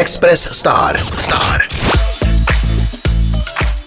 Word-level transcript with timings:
Express 0.00 0.48
Star. 0.52 1.00
Star. 1.18 1.62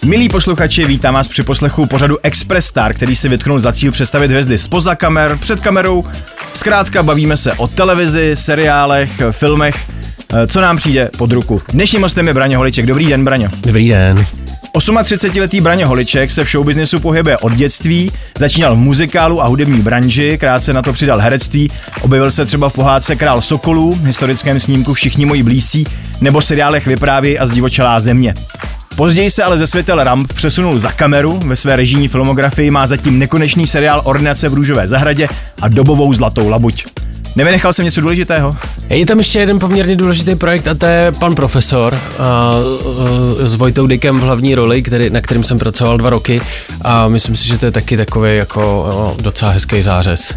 Milí 0.04 0.28
posluchači, 0.28 0.84
vítám 0.84 1.14
vás 1.14 1.28
při 1.28 1.42
poslechu 1.42 1.86
pořadu 1.86 2.16
Express 2.22 2.66
Star, 2.66 2.94
který 2.94 3.16
si 3.16 3.28
vytknul 3.28 3.60
za 3.60 3.72
cíl 3.72 3.92
představit 3.92 4.30
hvězdy 4.30 4.58
spoza 4.58 4.94
kamer, 4.94 5.38
před 5.40 5.60
kamerou. 5.60 6.04
Zkrátka 6.54 7.02
bavíme 7.02 7.36
se 7.36 7.52
o 7.52 7.68
televizi, 7.68 8.36
seriálech, 8.36 9.22
filmech, 9.30 9.76
eh, 10.34 10.46
co 10.46 10.60
nám 10.60 10.76
přijde 10.76 11.10
pod 11.18 11.32
ruku. 11.32 11.62
Dnešním 11.72 12.02
hostem 12.02 12.26
je 12.26 12.34
Braňo 12.34 12.58
Holiček. 12.58 12.86
Dobrý 12.86 13.06
den, 13.06 13.24
Braňo. 13.24 13.48
Dobrý 13.62 13.88
den. 13.88 14.26
38-letý 14.74 15.60
Braňo 15.60 15.88
Holiček 15.88 16.30
se 16.30 16.44
v 16.44 16.48
showbiznesu 16.48 17.00
pohybuje 17.00 17.38
od 17.38 17.52
dětství, 17.52 18.12
začínal 18.38 18.76
v 18.76 18.78
muzikálu 18.78 19.42
a 19.42 19.46
hudební 19.46 19.82
branži, 19.82 20.38
krátce 20.40 20.72
na 20.72 20.82
to 20.82 20.92
přidal 20.92 21.18
herectví, 21.18 21.70
objevil 22.00 22.30
se 22.30 22.46
třeba 22.46 22.68
v 22.68 22.72
pohádce 22.72 23.16
Král 23.16 23.42
Sokolů, 23.42 23.98
historickém 24.02 24.60
snímku 24.60 24.94
Všichni 24.94 25.26
moji 25.26 25.42
blízcí, 25.42 25.86
nebo 26.20 26.40
seriálech 26.40 26.86
Vyprávy 26.86 27.38
a 27.38 27.46
Zdivočelá 27.46 28.00
země. 28.00 28.34
Později 28.96 29.30
se 29.30 29.42
ale 29.42 29.58
ze 29.58 29.66
světel 29.66 30.04
Ramp 30.04 30.32
přesunul 30.32 30.78
za 30.78 30.92
kameru, 30.92 31.40
ve 31.44 31.56
své 31.56 31.76
režijní 31.76 32.08
filmografii 32.08 32.70
má 32.70 32.86
zatím 32.86 33.18
nekonečný 33.18 33.66
seriál 33.66 34.00
Ordinace 34.04 34.48
v 34.48 34.54
růžové 34.54 34.88
zahradě 34.88 35.28
a 35.62 35.68
dobovou 35.68 36.12
zlatou 36.12 36.48
labuť. 36.48 36.84
Nevynechal 37.36 37.72
jsem 37.72 37.84
něco 37.84 38.00
důležitého? 38.00 38.56
Je 38.88 39.06
tam 39.06 39.18
ještě 39.18 39.38
jeden 39.38 39.58
poměrně 39.58 39.96
důležitý 39.96 40.34
projekt 40.34 40.68
a 40.68 40.74
to 40.74 40.86
je 40.86 41.12
pan 41.12 41.34
profesor 41.34 41.94
a, 41.94 41.98
a, 42.18 42.54
s 43.38 43.54
Vojtou 43.54 43.86
Dykem 43.86 44.20
v 44.20 44.22
hlavní 44.22 44.54
roli, 44.54 44.82
který, 44.82 45.10
na 45.10 45.20
kterým 45.20 45.44
jsem 45.44 45.58
pracoval 45.58 45.98
dva 45.98 46.10
roky 46.10 46.40
a 46.82 47.08
myslím 47.08 47.36
si, 47.36 47.48
že 47.48 47.58
to 47.58 47.66
je 47.66 47.72
taky 47.72 47.96
takový 47.96 48.36
jako 48.36 48.60
o, 48.82 49.16
docela 49.22 49.50
hezký 49.50 49.82
zářez. 49.82 50.34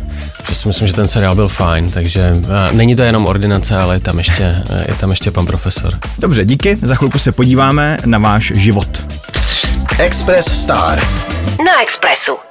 Si 0.52 0.68
myslím, 0.68 0.88
že 0.88 0.94
ten 0.94 1.08
seriál 1.08 1.36
byl 1.36 1.48
fajn, 1.48 1.92
takže 1.92 2.42
a, 2.68 2.72
není 2.72 2.96
to 2.96 3.02
jenom 3.02 3.26
ordinace, 3.26 3.78
ale 3.78 3.96
je 3.96 4.00
tam, 4.00 4.18
ještě, 4.18 4.64
je 4.88 4.96
tam 5.00 5.10
ještě 5.10 5.32
pan 5.32 5.46
profesor. 5.46 5.94
Dobře, 6.20 6.46
díky. 6.46 6.78
Za 6.82 6.96
chvilku 6.96 7.20
se 7.20 7.32
podíváme 7.32 7.98
na 8.06 8.18
váš 8.18 8.52
život. 8.56 9.04
Express 10.00 10.62
Star. 10.62 11.02
Na 11.66 11.82
Expressu. 11.84 12.47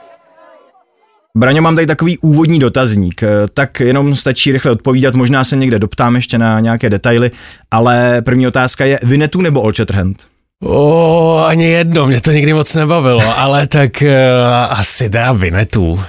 Braňo, 1.36 1.62
mám 1.62 1.74
tady 1.74 1.86
takový 1.86 2.18
úvodní 2.18 2.58
dotazník, 2.58 3.22
eh, 3.22 3.28
tak 3.54 3.80
jenom 3.80 4.16
stačí 4.16 4.52
rychle 4.52 4.72
odpovídat, 4.72 5.14
možná 5.14 5.44
se 5.44 5.56
někde 5.56 5.78
doptám 5.78 6.16
ještě 6.16 6.38
na 6.38 6.60
nějaké 6.60 6.90
detaily, 6.90 7.30
ale 7.70 8.22
první 8.22 8.46
otázka 8.46 8.84
je 8.84 9.00
Vinetu 9.02 9.40
nebo 9.40 9.60
Old 9.60 9.76
Shatterhand? 9.76 10.22
O, 10.62 11.44
ani 11.46 11.64
jedno, 11.64 12.06
mě 12.06 12.20
to 12.20 12.30
nikdy 12.30 12.54
moc 12.54 12.74
nebavilo, 12.74 13.38
ale 13.38 13.66
tak 13.66 13.90
uh, 14.02 14.78
asi 14.78 15.10
teda 15.10 15.32
Vinetu. 15.32 16.00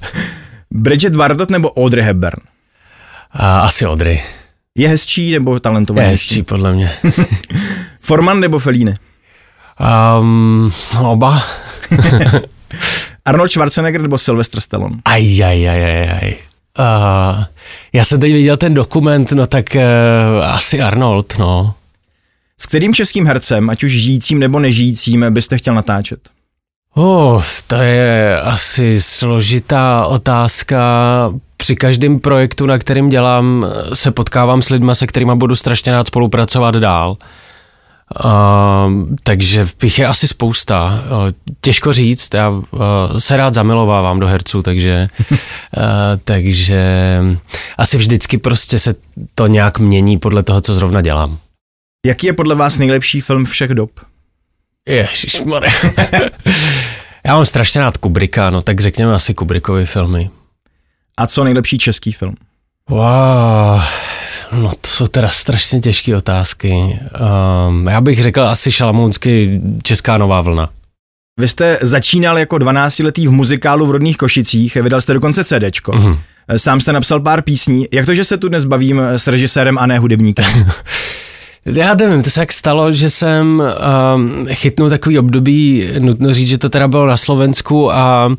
Bridget 0.70 1.14
Bardot 1.14 1.50
nebo 1.50 1.70
Audrey 1.70 2.04
Hepburn? 2.04 2.42
A, 3.32 3.60
asi 3.60 3.86
Audrey. 3.86 4.22
Je 4.74 4.88
hezčí 4.88 5.32
nebo 5.32 5.60
talentovaný? 5.60 6.06
Je 6.06 6.10
hezčí, 6.10 6.42
podle 6.42 6.72
mě. 6.72 6.90
Forman 8.00 8.40
nebo 8.40 8.58
Fellini? 8.58 8.94
Um, 10.20 10.72
oba. 11.02 11.42
Arnold 13.26 13.52
Schwarzenegger 13.52 14.02
nebo 14.02 14.18
Sylvester 14.18 14.60
Stallone? 14.60 14.96
Aj, 15.04 15.44
aj, 15.44 15.68
aj, 15.68 15.84
aj, 15.84 16.08
aj. 16.22 16.34
Uh, 16.78 17.44
já 17.92 18.04
jsem 18.04 18.20
teď 18.20 18.32
viděl 18.32 18.56
ten 18.56 18.74
dokument, 18.74 19.32
no 19.32 19.46
tak 19.46 19.64
uh, 19.74 20.44
asi 20.44 20.80
Arnold, 20.80 21.38
no. 21.38 21.74
S 22.60 22.66
kterým 22.66 22.94
českým 22.94 23.26
hercem, 23.26 23.70
ať 23.70 23.84
už 23.84 23.92
žijícím 23.92 24.38
nebo 24.38 24.58
nežijícím, 24.58 25.24
byste 25.30 25.58
chtěl 25.58 25.74
natáčet? 25.74 26.20
Oh, 26.94 27.42
to 27.66 27.74
je 27.74 28.40
asi 28.40 29.00
složitá 29.00 30.06
otázka. 30.06 30.80
Při 31.56 31.76
každém 31.76 32.20
projektu, 32.20 32.66
na 32.66 32.78
kterým 32.78 33.08
dělám, 33.08 33.66
se 33.94 34.10
potkávám 34.10 34.62
s 34.62 34.70
lidmi, 34.70 34.90
se 34.94 35.06
kterými 35.06 35.32
budu 35.34 35.54
strašně 35.54 35.92
rád 35.92 36.06
spolupracovat 36.06 36.74
dál. 36.74 37.10
Uh, 37.10 37.16
takže 39.22 39.66
bych 39.80 39.98
je 39.98 40.06
asi 40.06 40.28
spousta. 40.28 41.04
Uh, 41.04 41.32
těžko 41.60 41.92
říct, 41.92 42.34
já 42.34 42.48
uh, 42.48 42.62
se 43.18 43.36
rád 43.36 43.54
zamilovávám 43.54 44.20
do 44.20 44.26
herců, 44.26 44.62
takže, 44.62 45.08
uh, 45.30 45.36
takže 46.24 47.20
asi 47.78 47.96
vždycky 47.96 48.38
prostě 48.38 48.78
se 48.78 48.94
to 49.34 49.46
nějak 49.46 49.78
mění 49.78 50.18
podle 50.18 50.42
toho, 50.42 50.60
co 50.60 50.74
zrovna 50.74 51.00
dělám. 51.00 51.38
Jaký 52.06 52.26
je 52.26 52.32
podle 52.32 52.54
vás 52.54 52.78
nejlepší 52.78 53.20
film 53.20 53.44
všech 53.44 53.70
dob? 53.70 53.90
Ježišmarja. 54.88 55.72
já 57.26 57.34
mám 57.34 57.44
strašně 57.44 57.80
rád 57.80 57.96
Kubricka, 57.96 58.50
no 58.50 58.62
tak 58.62 58.80
řekněme 58.80 59.14
asi 59.14 59.34
Kubrickovy 59.34 59.86
filmy. 59.86 60.30
A 61.16 61.26
co 61.26 61.44
nejlepší 61.44 61.78
český 61.78 62.12
film? 62.12 62.34
Wow, 62.90 63.80
no 64.52 64.72
to 64.80 64.88
jsou 64.88 65.06
teda 65.06 65.28
strašně 65.28 65.80
těžké 65.80 66.16
otázky. 66.16 66.70
Um, 66.70 67.86
já 67.86 68.00
bych 68.00 68.22
řekl 68.22 68.42
asi 68.42 68.72
šalamounsky 68.72 69.60
Česká 69.82 70.18
nová 70.18 70.40
vlna. 70.40 70.70
Vy 71.40 71.48
jste 71.48 71.78
začínal 71.82 72.38
jako 72.38 72.56
12-letý 72.56 73.26
v 73.26 73.32
muzikálu 73.32 73.86
v 73.86 73.90
rodných 73.90 74.16
Košicích, 74.16 74.74
vydal 74.74 75.00
jste 75.00 75.12
dokonce 75.12 75.44
CDčko. 75.44 75.92
Mm-hmm. 75.92 76.18
Sám 76.56 76.80
jste 76.80 76.92
napsal 76.92 77.20
pár 77.20 77.42
písní. 77.42 77.88
Jak 77.92 78.06
to, 78.06 78.14
že 78.14 78.24
se 78.24 78.36
tu 78.36 78.48
dnes 78.48 78.64
bavím 78.64 79.00
s 79.00 79.26
režisérem 79.26 79.78
a 79.78 79.86
ne 79.86 79.98
hudebníkem? 79.98 80.44
Já 81.66 81.94
nevím, 81.94 82.22
to 82.22 82.30
se 82.30 82.40
jak 82.40 82.52
stalo, 82.52 82.92
že 82.92 83.10
jsem 83.10 83.62
um, 84.14 84.46
chytnul 84.46 84.90
takový 84.90 85.18
období, 85.18 85.88
nutno 85.98 86.34
říct, 86.34 86.48
že 86.48 86.58
to 86.58 86.68
teda 86.68 86.88
bylo 86.88 87.06
na 87.06 87.16
Slovensku 87.16 87.92
a, 87.92 88.32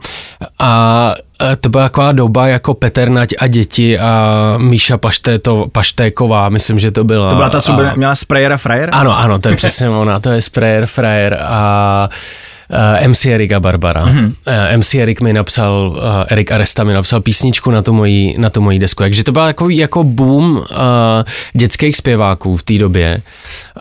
a 0.59 1.13
to 1.61 1.69
byla 1.69 1.83
taková 1.83 2.11
doba 2.11 2.47
jako 2.47 2.73
Petr 2.73 3.09
Nať 3.09 3.33
a 3.39 3.47
děti 3.47 3.99
a 3.99 4.55
Míša 4.57 4.97
Paštéto, 4.97 5.67
Paštéková, 5.71 6.49
myslím, 6.49 6.79
že 6.79 6.91
to 6.91 7.03
byla. 7.03 7.29
To 7.29 7.35
byla 7.35 7.49
ta, 7.49 7.61
co 7.61 7.73
a, 7.73 7.93
měla 7.95 8.16
Sprayer 8.16 8.53
a 8.53 8.57
Frayer? 8.57 8.89
Ano, 8.93 9.17
ano, 9.17 9.39
to 9.39 9.49
je 9.49 9.55
přesně 9.55 9.89
ona, 9.89 10.19
to 10.19 10.29
je 10.29 10.41
Sprayer, 10.41 10.85
Frayer 10.85 11.37
a 11.41 12.09
uh, 12.69 13.07
MC 13.07 13.25
Erika 13.25 13.59
Barbara. 13.59 14.05
Mm-hmm. 14.05 14.33
Uh, 14.47 14.78
MC 14.78 14.95
Erik 14.95 15.22
mi 15.22 15.33
napsal, 15.33 15.94
uh, 15.95 16.25
Erik 16.28 16.51
Aresta 16.51 16.83
mi 16.83 16.94
napsal 16.94 17.22
písničku 17.22 17.72
na 17.72 17.81
tu 17.81 17.94
moji, 17.94 18.35
na 18.38 18.50
tu 18.50 18.61
moji 18.61 18.79
desku. 18.79 19.03
Takže 19.03 19.23
to 19.23 19.31
byl 19.31 19.41
takový 19.41 19.78
jako 19.78 20.03
boom 20.03 20.57
uh, 20.57 20.66
dětských 21.53 21.97
zpěváků 21.97 22.57
v 22.57 22.63
té 22.63 22.78
době. 22.78 23.22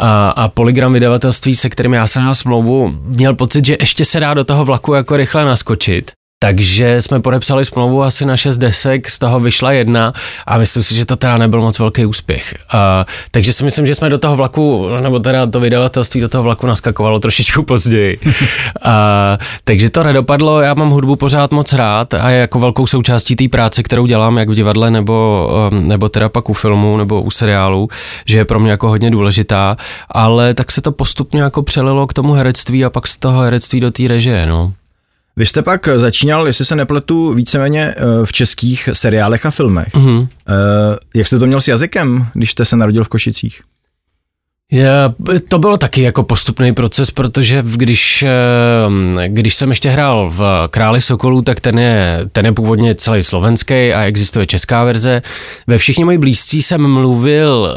Uh, 0.01 0.07
a 0.37 0.49
Polygram 0.49 0.93
vydavatelství, 0.93 1.57
se 1.57 1.69
kterým 1.69 1.93
já 1.93 2.07
jsem 2.07 2.23
měl 2.23 2.35
smlouvu, 2.35 2.95
měl 3.03 3.35
pocit, 3.35 3.65
že 3.65 3.77
ještě 3.81 4.05
se 4.05 4.21
dá 4.21 4.35
do 4.35 4.45
toho 4.45 4.65
vlaku 4.65 4.95
jako 4.95 5.17
rychle 5.17 5.45
naskočit. 5.45 6.13
Takže 6.47 7.03
jsme 7.03 7.21
podepsali 7.21 7.65
smlouvu 7.65 8.03
asi 8.03 8.27
na 8.27 8.37
šest 8.37 8.59
desek, 8.59 9.11
z 9.11 9.19
toho 9.19 9.41
vyšla 9.41 9.73
jedna 9.73 10.13
a 10.47 10.59
myslím 10.59 10.83
si, 10.83 10.95
že 10.95 11.05
to 11.05 11.17
teda 11.17 11.37
nebyl 11.37 11.61
moc 11.61 11.79
velký 11.79 12.07
úspěch. 12.07 12.55
A, 12.73 13.07
takže 13.31 13.53
si 13.53 13.65
myslím, 13.65 13.87
že 13.87 13.95
jsme 13.95 14.09
do 14.09 14.19
toho 14.19 14.37
vlaku, 14.37 14.89
nebo 15.01 15.19
teda 15.19 15.47
to 15.47 15.61
vydavatelství 15.61 16.21
do 16.21 16.29
toho 16.29 16.45
vlaku 16.45 16.67
naskakovalo 16.67 17.19
trošičku 17.19 17.63
později. 17.63 18.21
A, 18.83 19.39
takže 19.65 19.91
to 19.91 20.03
nedopadlo, 20.03 20.61
já 20.61 20.75
mám 20.75 20.91
hudbu 20.91 21.17
pořád 21.17 21.53
moc 21.53 21.73
rád 21.73 22.15
a 22.15 22.31
je 22.31 22.41
jako 22.41 22.59
velkou 22.59 22.87
součástí 22.87 23.37
té 23.37 23.49
práce, 23.49 23.83
kterou 23.83 24.07
dělám, 24.07 24.39
jak 24.39 24.49
v 24.49 24.55
divadle, 24.55 24.91
nebo, 24.91 25.49
um, 25.71 25.89
nebo 25.89 26.09
teda 26.09 26.29
pak 26.29 26.51
u 26.51 26.53
filmu, 26.53 26.97
nebo 26.97 27.23
u 27.23 27.31
seriálu, 27.31 27.89
že 28.27 28.39
je 28.39 28.45
pro 28.45 28.61
mě 28.61 28.71
jako 28.71 28.89
hodně 28.89 29.11
důležitá, 29.11 29.77
ale 30.11 30.55
tak 30.55 30.73
se 30.73 30.83
to 30.83 30.93
postupně 30.93 31.43
jako 31.43 31.63
přelilo 31.63 32.07
k 32.07 32.15
tomu 32.15 32.33
herectví 32.33 32.85
a 32.85 32.91
pak 32.91 33.09
z 33.09 33.17
toho 33.17 33.41
herectví 33.41 33.81
do 33.81 33.91
té 33.91 34.09
režie, 34.09 34.47
no. 34.47 34.73
Vy 35.39 35.47
jste 35.47 35.63
pak 35.63 35.89
začínal, 35.97 36.47
jestli 36.47 36.65
se 36.65 36.77
nepletu, 36.77 37.35
víceméně 37.35 37.95
eh, 37.97 38.03
v 38.25 38.33
českých 38.33 38.89
seriálech 38.93 39.47
a 39.47 39.51
filmech. 39.51 39.95
Mm-hmm. 39.95 40.29
Jak 41.15 41.27
jste 41.27 41.39
to 41.39 41.47
měl 41.47 41.61
s 41.61 41.69
jazykem, 41.69 42.27
když 42.33 42.51
jste 42.51 42.65
se 42.65 42.77
narodil 42.77 43.05
v 43.05 43.09
Košicích? 43.09 43.61
Je, 44.73 44.91
to 45.49 45.59
bylo 45.59 45.77
taky 45.77 46.03
jako 46.03 46.23
postupný 46.23 46.73
proces, 46.73 47.11
protože 47.11 47.65
když, 47.77 48.23
eh, 48.23 49.29
když 49.29 49.55
jsem 49.55 49.71
ještě 49.71 49.91
hrál 49.91 50.31
v 50.31 50.69
Králi 50.71 51.01
Sokolů, 51.01 51.43
tak 51.43 51.61
ten 51.61 51.79
je, 51.79 52.21
ten 52.33 52.47
je 52.47 52.53
původně 52.53 52.95
celý 52.95 53.23
slovenský 53.23 53.75
a 53.93 54.05
existuje 54.05 54.47
česká 54.47 54.85
verze. 54.85 55.23
Ve 55.67 55.79
Všichni 55.79 56.05
moji 56.05 56.19
blízcí 56.19 56.63
jsem 56.63 56.89
mluvil 56.93 57.77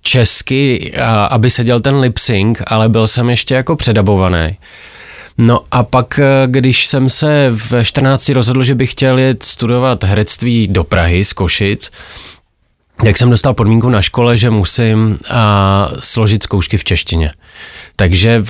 česky, 0.00 0.92
aby 1.28 1.50
se 1.50 1.64
dělal 1.64 1.80
ten 1.80 1.96
lip 1.96 2.18
sync, 2.18 2.58
ale 2.66 2.88
byl 2.88 3.08
jsem 3.08 3.30
ještě 3.30 3.54
jako 3.54 3.76
předabovaný. 3.76 4.56
No 5.38 5.60
a 5.70 5.82
pak, 5.82 6.18
eh, 6.18 6.46
když 6.46 6.86
jsem 6.86 7.10
se 7.10 7.50
v 7.54 7.84
14 7.84 8.28
rozhodl, 8.28 8.64
že 8.64 8.74
bych 8.74 8.92
chtěl 8.92 9.18
jet 9.18 9.42
studovat 9.42 10.04
herectví 10.04 10.68
do 10.68 10.84
Prahy 10.84 11.24
z 11.24 11.32
Košic, 11.32 11.90
tak 13.04 13.16
jsem 13.16 13.30
dostal 13.30 13.54
podmínku 13.54 13.88
na 13.88 14.02
škole, 14.02 14.36
že 14.38 14.50
musím 14.50 15.18
a, 15.30 15.90
složit 16.00 16.42
zkoušky 16.42 16.76
v 16.76 16.84
češtině. 16.84 17.32
Takže 17.96 18.44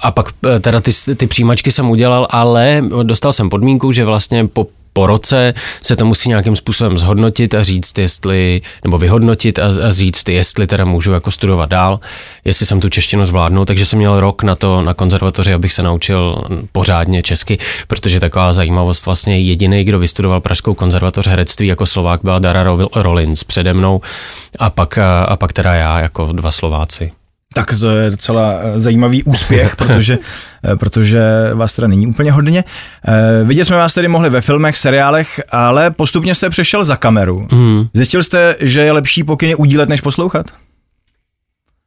a 0.00 0.10
pak 0.10 0.32
eh, 0.46 0.60
teda 0.60 0.80
ty, 0.80 0.90
ty 1.16 1.26
přijímačky 1.26 1.72
jsem 1.72 1.90
udělal, 1.90 2.26
ale 2.30 2.82
dostal 3.02 3.32
jsem 3.32 3.50
podmínku, 3.50 3.92
že 3.92 4.04
vlastně 4.04 4.46
po 4.46 4.66
po 4.96 5.06
roce 5.06 5.54
se 5.82 5.96
to 5.96 6.04
musí 6.04 6.28
nějakým 6.28 6.56
způsobem 6.56 6.98
zhodnotit 6.98 7.54
a 7.54 7.62
říct, 7.62 7.98
jestli, 7.98 8.60
nebo 8.84 8.98
vyhodnotit 8.98 9.58
a, 9.58 9.66
a 9.88 9.92
říct, 9.92 10.28
jestli 10.28 10.66
teda 10.66 10.84
můžu 10.84 11.12
jako 11.12 11.30
studovat 11.30 11.70
dál, 11.70 12.00
jestli 12.44 12.66
jsem 12.66 12.80
tu 12.80 12.88
češtinu 12.88 13.24
zvládnu, 13.24 13.64
takže 13.64 13.86
jsem 13.86 13.98
měl 13.98 14.20
rok 14.20 14.42
na 14.42 14.56
to 14.56 14.82
na 14.82 14.94
konzervatoři, 14.94 15.54
abych 15.54 15.72
se 15.72 15.82
naučil 15.82 16.34
pořádně 16.72 17.22
česky, 17.22 17.58
protože 17.88 18.20
taková 18.20 18.52
zajímavost 18.52 19.06
vlastně 19.06 19.38
jediný, 19.38 19.84
kdo 19.84 19.98
vystudoval 19.98 20.40
Pražskou 20.40 20.74
konzervatoř 20.74 21.26
herectví 21.26 21.66
jako 21.66 21.86
Slovák 21.86 22.20
byla 22.24 22.38
Dara 22.38 22.64
Rollins 22.94 23.44
přede 23.44 23.74
mnou 23.74 24.00
a 24.58 24.70
pak, 24.70 24.98
a 25.26 25.36
pak 25.36 25.52
teda 25.52 25.74
já 25.74 26.00
jako 26.00 26.32
dva 26.32 26.50
Slováci. 26.50 27.12
Tak 27.56 27.74
to 27.80 27.90
je 27.90 28.10
docela 28.10 28.54
eh, 28.60 28.78
zajímavý 28.78 29.22
úspěch, 29.22 29.76
protože, 29.76 30.18
eh, 30.64 30.76
protože 30.76 31.20
vás 31.54 31.74
teda 31.74 31.88
není 31.88 32.06
úplně 32.06 32.32
hodně. 32.32 32.64
Eh, 33.08 33.44
vidět 33.44 33.64
jsme 33.64 33.76
vás 33.76 33.94
tedy 33.94 34.08
mohli 34.08 34.30
ve 34.30 34.40
filmech, 34.40 34.76
seriálech, 34.76 35.40
ale 35.48 35.90
postupně 35.90 36.34
jste 36.34 36.50
přešel 36.50 36.84
za 36.84 36.96
kameru. 36.96 37.46
Mm. 37.52 37.86
Zjistil 37.94 38.22
jste, 38.22 38.56
že 38.60 38.80
je 38.80 38.92
lepší 38.92 39.24
pokyny 39.24 39.54
udílet, 39.54 39.88
než 39.88 40.00
poslouchat? 40.00 40.46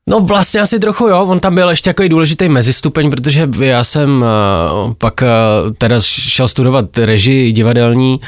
No 0.09 0.19
vlastně 0.19 0.61
asi 0.61 0.79
trochu 0.79 1.07
jo, 1.07 1.25
on 1.25 1.39
tam 1.39 1.55
byl 1.55 1.69
ještě 1.69 1.89
takový 1.89 2.09
důležitý 2.09 2.49
mezistupeň, 2.49 3.09
protože 3.09 3.49
já 3.59 3.83
jsem 3.83 4.25
uh, 4.85 4.93
pak 4.93 5.21
uh, 5.21 5.27
teda 5.77 6.01
šel 6.01 6.47
studovat 6.47 6.97
režii 6.97 7.51
divadelní 7.51 8.19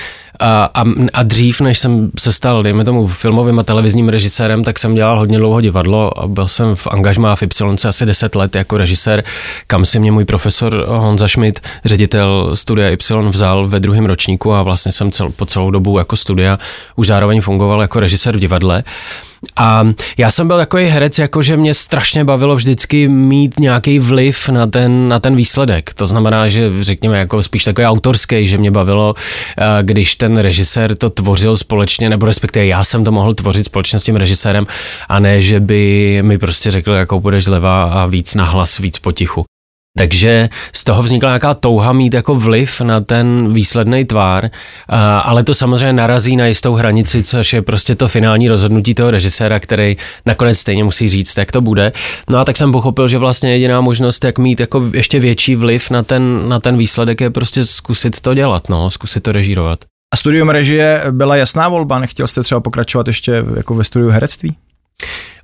a, 0.42 0.70
a, 0.74 0.84
a 1.14 1.24
dřív, 1.24 1.62
než 1.62 1.80
jsem 1.80 2.12
se 2.20 2.32
stal, 2.32 2.64
dejme 2.64 2.84
tomu, 2.84 3.08
filmovým 3.08 3.60
a 3.60 3.64
televizním 3.64 4.10
režisérem, 4.10 4.64
tak 4.64 4.80
jsem 4.80 4.96
dělal 4.96 5.20
hodně 5.20 5.38
dlouho 5.38 5.62
divadlo 5.62 6.20
a 6.20 6.28
byl 6.28 6.48
jsem 6.48 6.76
v 6.76 6.88
angažmá 6.88 7.36
v 7.36 7.44
Y 7.44 7.86
asi 7.88 8.06
10 8.06 8.36
let 8.36 8.56
jako 8.56 8.78
režisér, 8.78 9.24
kam 9.68 9.86
si 9.86 10.00
mě 10.00 10.12
můj 10.12 10.26
profesor 10.26 10.86
Honza 10.88 11.28
Schmidt, 11.28 11.60
ředitel 11.86 12.52
studia 12.54 12.90
Y, 12.90 13.30
vzal 13.30 13.68
ve 13.68 13.80
druhém 13.80 14.06
ročníku 14.06 14.54
a 14.54 14.64
vlastně 14.64 14.92
jsem 14.92 15.12
cel, 15.12 15.30
po 15.30 15.46
celou 15.46 15.72
dobu 15.72 15.98
jako 15.98 16.16
studia 16.16 16.60
už 16.96 17.08
zároveň 17.08 17.42
fungoval 17.42 17.82
jako 17.82 18.00
režisér 18.00 18.36
v 18.36 18.40
divadle. 18.40 18.84
A 19.56 19.84
já 20.18 20.32
jsem 20.32 20.48
byl 20.48 20.58
takový 20.58 20.86
herec, 20.86 21.20
jako 21.20 21.42
že 21.42 21.58
mě 21.58 21.74
strašně 21.74 22.24
bavilo 22.24 22.56
vždycky 22.56 23.08
mít 23.08 23.60
nějaký 23.60 24.00
vliv 24.00 24.50
na 24.50 24.68
ten, 24.68 25.10
na 25.10 25.20
ten 25.20 25.36
výsledek. 25.36 25.94
To 25.94 26.08
znamená, 26.08 26.50
že 26.50 26.72
řekněme 26.82 27.20
jako 27.20 27.44
spíš 27.44 27.64
takový 27.64 27.88
autorský, 27.88 28.48
že 28.48 28.58
mě 28.58 28.72
bavilo, 28.72 29.14
eh, 29.58 29.64
když 29.82 30.16
ten 30.16 30.38
režisér 30.38 30.96
to 30.96 31.10
tvořil 31.10 31.58
společně, 31.58 32.10
nebo 32.10 32.26
respektive 32.26 32.66
já 32.66 32.84
jsem 32.84 33.04
to 33.04 33.12
mohl 33.12 33.34
tvořit 33.34 33.66
společně 33.66 34.00
s 34.00 34.04
tím 34.04 34.16
režisérem, 34.16 34.68
a 35.10 35.20
ne, 35.20 35.42
že 35.42 35.60
by 35.60 36.20
mi 36.22 36.38
prostě 36.38 36.72
řekl, 36.72 36.92
jakou 36.92 37.20
budeš 37.20 37.44
zleva 37.46 37.84
a 37.84 38.06
víc 38.06 38.36
nahlas, 38.36 38.78
víc 38.78 39.00
potichu. 39.00 39.46
Takže 39.98 40.50
z 40.76 40.84
toho 40.84 41.04
vznikla 41.04 41.30
nějaká 41.30 41.54
touha 41.54 41.94
mít 41.94 42.14
jako 42.14 42.36
vliv 42.36 42.82
na 42.82 43.02
ten 43.02 43.54
výsledný 43.54 44.06
tvár, 44.06 44.50
ale 45.24 45.44
to 45.44 45.54
samozřejmě 45.54 45.94
narazí 45.94 46.36
na 46.36 46.46
jistou 46.46 46.74
hranici, 46.74 47.24
což 47.24 47.54
je 47.54 47.62
prostě 47.62 47.96
to 47.96 48.08
finální 48.08 48.50
rozhodnutí 48.50 48.94
toho 48.94 49.12
režiséra, 49.12 49.60
který 49.60 49.98
nakonec 50.26 50.58
stejně 50.60 50.84
musí 50.84 51.10
říct, 51.10 51.38
jak 51.38 51.52
to 51.52 51.62
bude. 51.62 51.92
No 52.30 52.40
a 52.40 52.46
tak 52.46 52.58
jsem 52.58 52.72
pochopil, 52.72 53.08
že 53.08 53.18
vlastně 53.18 53.52
jediná 53.52 53.82
možnost, 53.82 54.24
jak 54.24 54.40
mít 54.40 54.60
jako 54.60 54.90
ještě 54.94 55.20
větší 55.20 55.56
vliv 55.56 55.90
na 55.90 56.04
ten, 56.04 56.50
na 56.50 56.60
ten 56.60 56.78
výsledek, 56.78 57.22
je 57.22 57.30
prostě 57.30 57.66
zkusit 57.66 58.22
to 58.22 58.34
dělat, 58.34 58.70
no, 58.70 58.90
zkusit 58.90 59.24
to 59.24 59.32
režírovat. 59.32 59.80
A 60.14 60.18
studium 60.18 60.50
režie 60.50 61.04
byla 61.12 61.36
jasná 61.36 61.70
volba? 61.70 62.00
Nechtěl 62.00 62.28
jste 62.28 62.44
třeba 62.44 62.62
pokračovat 62.62 63.08
ještě 63.08 63.44
jako 63.56 63.76
ve 63.76 63.84
studiu 63.84 64.12
herectví? 64.12 64.56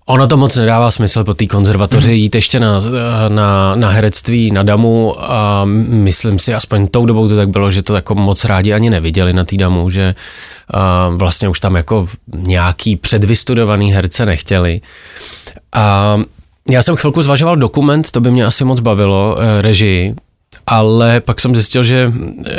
Ono 0.09 0.27
to 0.27 0.38
moc 0.38 0.56
nedává 0.56 0.92
smysl 0.92 1.24
po 1.24 1.33
té 1.33 1.45
konzervatoři 1.45 2.07
mm. 2.07 2.13
jít 2.13 2.36
ještě 2.36 2.59
na, 2.59 2.80
na, 3.27 3.75
na 3.75 3.89
herectví 3.89 4.51
na 4.51 4.63
Damu 4.63 5.15
a 5.31 5.65
myslím 5.65 6.39
si, 6.39 6.54
aspoň 6.54 6.88
tou 6.88 7.06
dobou 7.06 7.30
to 7.30 7.36
tak 7.36 7.50
bylo, 7.50 7.71
že 7.71 7.83
to 7.83 7.95
jako 7.95 8.15
moc 8.15 8.45
rádi 8.45 8.74
ani 8.74 8.89
neviděli 8.89 9.33
na 9.33 9.44
té 9.44 9.57
Damu, 9.57 9.89
že 9.89 10.15
a 10.74 11.09
vlastně 11.09 11.50
už 11.50 11.59
tam 11.59 11.75
jako 11.75 12.07
nějaký 12.33 12.95
předvystudovaný 12.95 13.94
herce 13.94 14.25
nechtěli. 14.25 14.81
A 15.74 16.18
já 16.71 16.83
jsem 16.83 16.95
chvilku 16.95 17.21
zvažoval 17.21 17.56
dokument, 17.56 18.12
to 18.12 18.21
by 18.21 18.31
mě 18.31 18.45
asi 18.45 18.63
moc 18.63 18.80
bavilo, 18.80 19.38
eh, 19.39 19.62
režii, 19.62 20.15
ale 20.68 21.21
pak 21.21 21.42
jsem 21.42 21.56
zjistil, 21.56 21.83
že, 21.83 22.12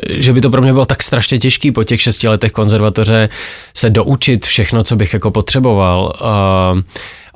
že 0.09 0.33
by 0.33 0.41
to 0.41 0.51
pro 0.51 0.63
mě 0.63 0.73
bylo 0.73 0.87
tak 0.87 1.03
strašně 1.03 1.39
těžký 1.39 1.73
po 1.73 1.85
těch 1.85 2.03
šesti 2.03 2.29
letech 2.29 2.53
konzervatoře 2.53 3.29
se 3.77 3.91
doučit 3.91 4.47
všechno, 4.47 4.83
co 4.83 4.97
bych 4.97 5.13
jako 5.13 5.31
potřeboval. 5.31 6.13
A, 6.21 6.75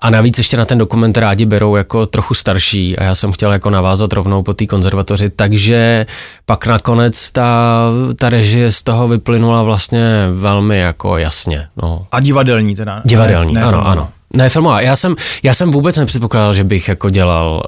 a 0.03 0.11
navíc 0.11 0.39
ještě 0.39 0.57
na 0.57 0.65
ten 0.65 0.79
dokument 0.79 1.17
rádi 1.17 1.47
berou 1.47 1.77
jako 1.77 2.07
trochu 2.07 2.35
starší 2.35 2.99
a 2.99 3.05
já 3.05 3.15
jsem 3.15 3.33
chtěl 3.33 3.53
jako 3.53 3.71
navázat 3.71 4.13
rovnou 4.13 4.43
po 4.43 4.55
té 4.55 4.67
konzervatoři, 4.67 5.31
takže 5.31 6.07
pak 6.47 6.67
nakonec 6.67 7.31
ta, 7.31 7.81
ta 8.17 8.31
režie 8.31 8.71
z 8.71 8.83
toho 8.83 9.09
vyplynula 9.09 9.63
vlastně 9.63 10.29
velmi 10.35 10.79
jako 10.79 11.17
jasně. 11.17 11.67
No. 11.83 12.07
A 12.13 12.21
divadelní 12.21 12.77
teda? 12.77 13.03
Divadelní, 13.05 13.55
ne, 13.55 13.61
ne 13.61 13.67
ano, 13.67 13.87
ano. 13.87 14.09
Ne, 14.37 14.49
filmová. 14.49 14.81
Já 14.81 14.97
jsem, 14.97 15.17
já 15.43 15.55
jsem 15.55 15.71
vůbec 15.71 15.97
nepředpokládal, 15.97 16.55
že 16.55 16.65
bych 16.65 16.89
jako 16.89 17.11
dělal 17.11 17.63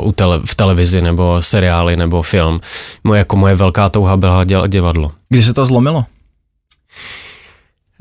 uh, 0.00 0.08
u 0.08 0.12
tele, 0.12 0.40
v 0.44 0.54
televizi 0.54 1.02
nebo 1.02 1.42
seriály 1.42 1.96
nebo 1.96 2.22
film. 2.22 2.60
Moje, 3.04 3.18
jako 3.18 3.36
moje 3.36 3.54
velká 3.54 3.88
touha 3.88 4.16
byla 4.16 4.44
dělat 4.44 4.70
divadlo. 4.70 5.12
Kdy 5.28 5.42
se 5.42 5.54
to 5.54 5.64
zlomilo? 5.64 6.04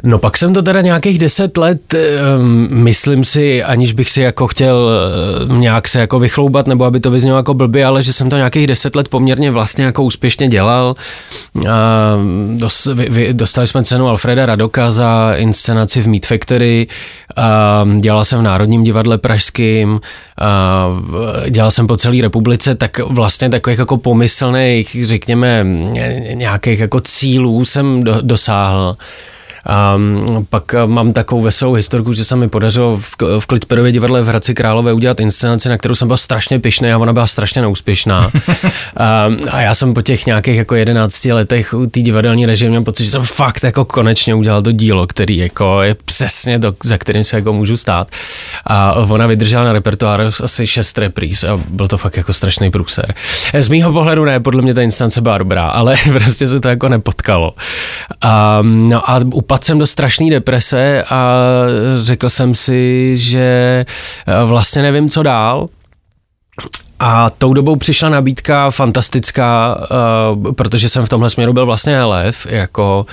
No 0.03 0.19
pak 0.19 0.37
jsem 0.37 0.53
to 0.53 0.61
teda 0.61 0.81
nějakých 0.81 1.19
deset 1.19 1.57
let, 1.57 1.95
um, 2.39 2.67
myslím 2.71 3.23
si, 3.23 3.63
aniž 3.63 3.93
bych 3.93 4.09
si 4.09 4.21
jako 4.21 4.47
chtěl 4.47 4.89
uh, 5.49 5.57
nějak 5.57 5.87
se 5.87 5.99
jako 5.99 6.19
vychloubat, 6.19 6.67
nebo 6.67 6.85
aby 6.85 6.99
to 6.99 7.11
vyznělo 7.11 7.37
jako 7.37 7.53
blbě, 7.53 7.85
ale 7.85 8.03
že 8.03 8.13
jsem 8.13 8.29
to 8.29 8.35
nějakých 8.35 8.67
deset 8.67 8.95
let 8.95 9.07
poměrně 9.07 9.51
vlastně 9.51 9.85
jako 9.85 10.03
úspěšně 10.03 10.47
dělal. 10.47 10.95
Dostali 13.31 13.67
jsme 13.67 13.83
cenu 13.83 14.07
Alfreda 14.07 14.45
Radoka 14.45 14.91
za 14.91 15.33
inscenaci 15.35 16.01
v 16.01 16.07
Meat 16.07 16.25
Factory, 16.25 16.87
dělal 17.99 18.25
jsem 18.25 18.39
v 18.39 18.43
Národním 18.43 18.83
divadle 18.83 19.17
pražským, 19.17 19.99
dělal 21.49 21.71
jsem 21.71 21.87
po 21.87 21.97
celé 21.97 22.21
republice, 22.21 22.75
tak 22.75 22.99
vlastně 22.99 23.49
takových 23.49 23.79
jako 23.79 23.97
pomyslných, 23.97 24.97
řekněme, 25.03 25.65
nějakých 26.33 26.79
jako 26.79 26.99
cílů 26.99 27.65
jsem 27.65 28.03
do, 28.03 28.15
dosáhl. 28.21 28.95
A 29.67 29.97
pak 30.49 30.75
mám 30.85 31.13
takovou 31.13 31.41
veselou 31.41 31.73
historku, 31.73 32.13
že 32.13 32.23
se 32.23 32.35
mi 32.35 32.49
podařilo 32.49 32.97
v, 32.97 33.15
v 33.39 33.45
Klitsperově 33.45 33.91
divadle 33.91 34.21
v 34.21 34.27
Hradci 34.27 34.53
Králové 34.53 34.93
udělat 34.93 35.19
inscenaci, 35.19 35.69
na 35.69 35.77
kterou 35.77 35.95
jsem 35.95 36.07
byl 36.07 36.17
strašně 36.17 36.59
pišný 36.59 36.91
a 36.91 36.97
ona 36.97 37.13
byla 37.13 37.27
strašně 37.27 37.61
neúspěšná. 37.61 38.31
a, 38.97 39.29
a 39.51 39.61
já 39.61 39.75
jsem 39.75 39.93
po 39.93 40.01
těch 40.01 40.25
nějakých 40.25 40.57
jako 40.57 40.75
11 40.75 41.25
letech 41.25 41.73
u 41.73 41.87
té 41.87 41.99
divadelní 41.99 42.45
režie 42.45 42.69
měl 42.69 42.83
pocit, 42.83 43.03
že 43.03 43.11
jsem 43.11 43.21
fakt 43.21 43.63
jako 43.63 43.85
konečně 43.85 44.35
udělal 44.35 44.61
to 44.61 44.71
dílo, 44.71 45.07
který 45.07 45.37
jako 45.37 45.81
je 45.81 45.95
přesně 46.05 46.59
to, 46.59 46.73
za 46.83 46.97
kterým 46.97 47.23
se 47.23 47.35
jako 47.35 47.53
můžu 47.53 47.77
stát. 47.77 48.11
A 48.65 48.93
ona 48.93 49.27
vydržela 49.27 49.63
na 49.63 49.73
repertoáru 49.73 50.23
asi 50.43 50.67
šest 50.67 50.97
repríz 50.97 51.43
a 51.43 51.59
byl 51.69 51.87
to 51.87 51.97
fakt 51.97 52.17
jako 52.17 52.33
strašný 52.33 52.71
průser. 52.71 53.13
Z 53.53 53.69
mýho 53.69 53.91
pohledu 53.91 54.25
ne, 54.25 54.39
podle 54.39 54.61
mě 54.61 54.73
ta 54.73 54.81
inscence 54.81 55.21
byla 55.21 55.37
dobrá, 55.37 55.67
ale 55.67 55.95
prostě 56.13 56.47
se 56.47 56.59
to 56.59 56.69
jako 56.69 56.89
nepotkalo. 56.89 57.53
A, 58.21 58.59
no 58.63 59.09
a 59.09 59.19
upadl 59.49 59.63
jsem 59.63 59.79
do 59.79 59.87
strašné 59.87 60.29
deprese 60.29 61.03
a 61.09 61.33
řekl 61.97 62.29
jsem 62.29 62.55
si, 62.55 63.17
že 63.17 63.85
eh, 64.27 64.45
vlastně 64.45 64.81
nevím, 64.81 65.09
co 65.09 65.23
dál. 65.23 65.69
A 67.01 67.29
tou 67.29 67.53
dobou 67.53 67.75
přišla 67.75 68.09
nabídka 68.09 68.71
fantastická, 68.71 69.77
uh, 70.35 70.51
protože 70.51 70.89
jsem 70.89 71.05
v 71.05 71.09
tomhle 71.09 71.29
směru 71.29 71.53
byl 71.53 71.65
vlastně 71.65 72.03
lev, 72.03 72.47
jako 72.49 73.05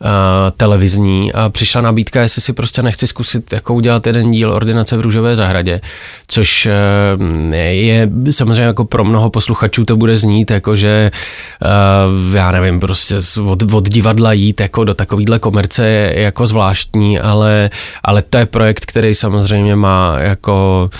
uh, 0.00 0.08
televizní 0.56 1.32
a 1.32 1.48
přišla 1.48 1.80
nabídka, 1.80 2.22
jestli 2.22 2.42
si 2.42 2.52
prostě 2.52 2.82
nechci 2.82 3.06
zkusit 3.06 3.52
jako 3.52 3.74
udělat 3.74 4.06
jeden 4.06 4.30
díl 4.30 4.52
ordinace 4.52 4.96
v 4.96 5.00
Růžové 5.00 5.36
zahradě, 5.36 5.80
což 6.26 6.68
uh, 7.16 7.54
je 7.54 8.08
samozřejmě 8.30 8.62
jako 8.62 8.84
pro 8.84 9.04
mnoho 9.04 9.30
posluchačů 9.30 9.84
to 9.84 9.96
bude 9.96 10.18
znít, 10.18 10.50
jako 10.50 10.76
že 10.76 11.10
uh, 11.64 12.36
já 12.36 12.50
nevím, 12.50 12.80
prostě 12.80 13.14
od, 13.46 13.72
od 13.72 13.88
divadla 13.88 14.32
jít 14.32 14.60
jako 14.60 14.84
do 14.84 14.94
takovýhle 14.94 15.38
komerce 15.38 15.86
je 15.86 16.22
jako 16.22 16.46
zvláštní, 16.46 17.20
ale, 17.20 17.70
ale 18.04 18.22
to 18.22 18.38
je 18.38 18.46
projekt, 18.46 18.86
který 18.86 19.14
samozřejmě 19.14 19.76
má 19.76 20.14
jako 20.18 20.90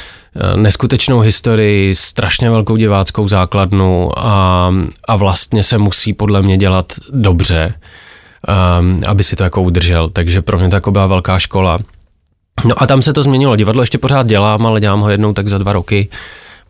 neskutečnou 0.57 1.21
historii, 1.21 1.95
strašně 1.95 2.50
velkou 2.50 2.76
diváckou 2.76 3.28
základnu 3.28 4.18
a, 4.18 4.75
a 5.09 5.16
vlastně 5.16 5.64
se 5.64 5.78
musí 5.78 6.12
podle 6.12 6.42
mě 6.42 6.57
dělat 6.57 6.92
dobře, 7.12 7.75
um, 8.80 9.00
aby 9.07 9.23
si 9.23 9.37
to 9.37 9.45
jako 9.45 9.62
udržel. 9.62 10.09
Takže 10.09 10.42
pro 10.42 10.59
mě 10.59 10.68
to 10.68 10.76
jako 10.76 10.90
byla 10.90 11.07
velká 11.07 11.38
škola. 11.38 11.78
No 12.64 12.83
a 12.83 12.87
tam 12.87 13.02
se 13.02 13.12
to 13.12 13.23
změnilo. 13.23 13.57
Divadlo 13.57 13.83
ještě 13.83 13.99
pořád 13.99 14.26
dělám, 14.26 14.66
ale 14.66 14.80
dělám 14.80 15.00
ho 15.00 15.11
jednou 15.11 15.33
tak 15.33 15.49
za 15.49 15.59
dva 15.59 15.73
roky. 15.73 16.09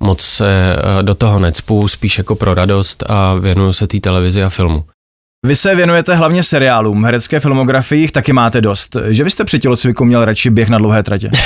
Moc 0.01 0.21
se 0.21 0.77
eh, 0.77 1.03
do 1.03 1.15
toho 1.15 1.39
necpu, 1.39 1.89
spíš 1.89 2.19
jako 2.19 2.35
pro 2.35 2.55
radost 2.55 3.05
a 3.09 3.35
věnuju 3.35 3.73
se 3.73 3.87
té 3.87 4.01
televizi 4.01 4.45
a 4.45 4.49
filmu. 4.49 4.85
Vy 5.47 5.57
se 5.57 5.75
věnujete 5.75 6.15
hlavně 6.15 6.43
seriálům, 6.43 7.05
herecké 7.05 7.41
filmografii 7.41 8.01
jich 8.01 8.13
taky 8.13 8.33
máte 8.33 8.61
dost. 8.61 8.97
Že 9.09 9.25
byste 9.25 9.45
při 9.45 9.59
tělocviku 9.59 10.05
měl 10.05 10.25
radši 10.25 10.51
běh 10.51 10.69
na 10.69 10.79
dlouhé 10.79 11.03
tratě? 11.03 11.31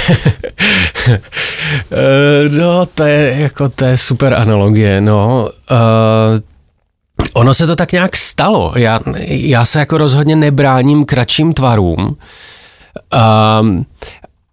Eh, 1.92 2.48
no, 2.48 2.86
to 2.86 3.02
je 3.02 3.34
jako, 3.38 3.68
to 3.68 3.84
je 3.84 3.98
super 3.98 4.34
analogie, 4.34 5.00
no. 5.00 5.48
Uh, 5.70 6.40
Ono 7.34 7.54
se 7.54 7.66
to 7.66 7.76
tak 7.76 7.92
nějak 7.92 8.16
stalo. 8.16 8.72
Já, 8.76 9.00
já 9.26 9.64
se 9.64 9.78
jako 9.78 9.98
rozhodně 9.98 10.36
nebráním 10.36 11.04
kratším 11.04 11.52
tvarům, 11.52 12.16
um, 13.60 13.86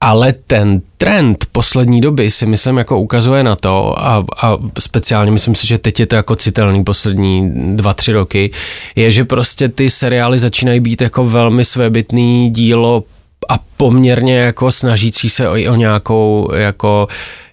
ale 0.01 0.34
ten 0.34 0.82
trend 0.98 1.46
poslední 1.51 2.01
doby 2.01 2.32
si 2.32 2.46
myslím 2.46 2.77
jako 2.77 3.00
ukazuje 3.00 3.44
na 3.44 3.56
to 3.56 4.00
a, 4.00 4.25
a 4.41 4.58
speciálně 4.79 5.32
myslím 5.32 5.56
si, 5.56 5.68
že 5.68 5.77
teď 5.77 6.00
je 6.00 6.06
to 6.06 6.15
jako 6.15 6.36
citelný 6.36 6.84
poslední 6.84 7.51
dva, 7.75 7.94
tři 7.94 8.12
roky, 8.12 8.51
je, 8.96 9.12
že 9.12 9.25
prostě 9.25 9.70
ty 9.70 9.89
seriály 9.89 10.39
začínají 10.39 10.79
být 10.79 11.01
jako 11.01 11.25
velmi 11.25 11.65
svébytný 11.65 12.50
dílo 12.50 13.03
a 13.50 13.60
poměrně 13.77 14.38
jako 14.38 14.72
snažící 14.72 15.29
se 15.29 15.50
o, 15.50 15.51
o 15.51 15.75
nějakou 15.75 16.51
jako 16.56 17.08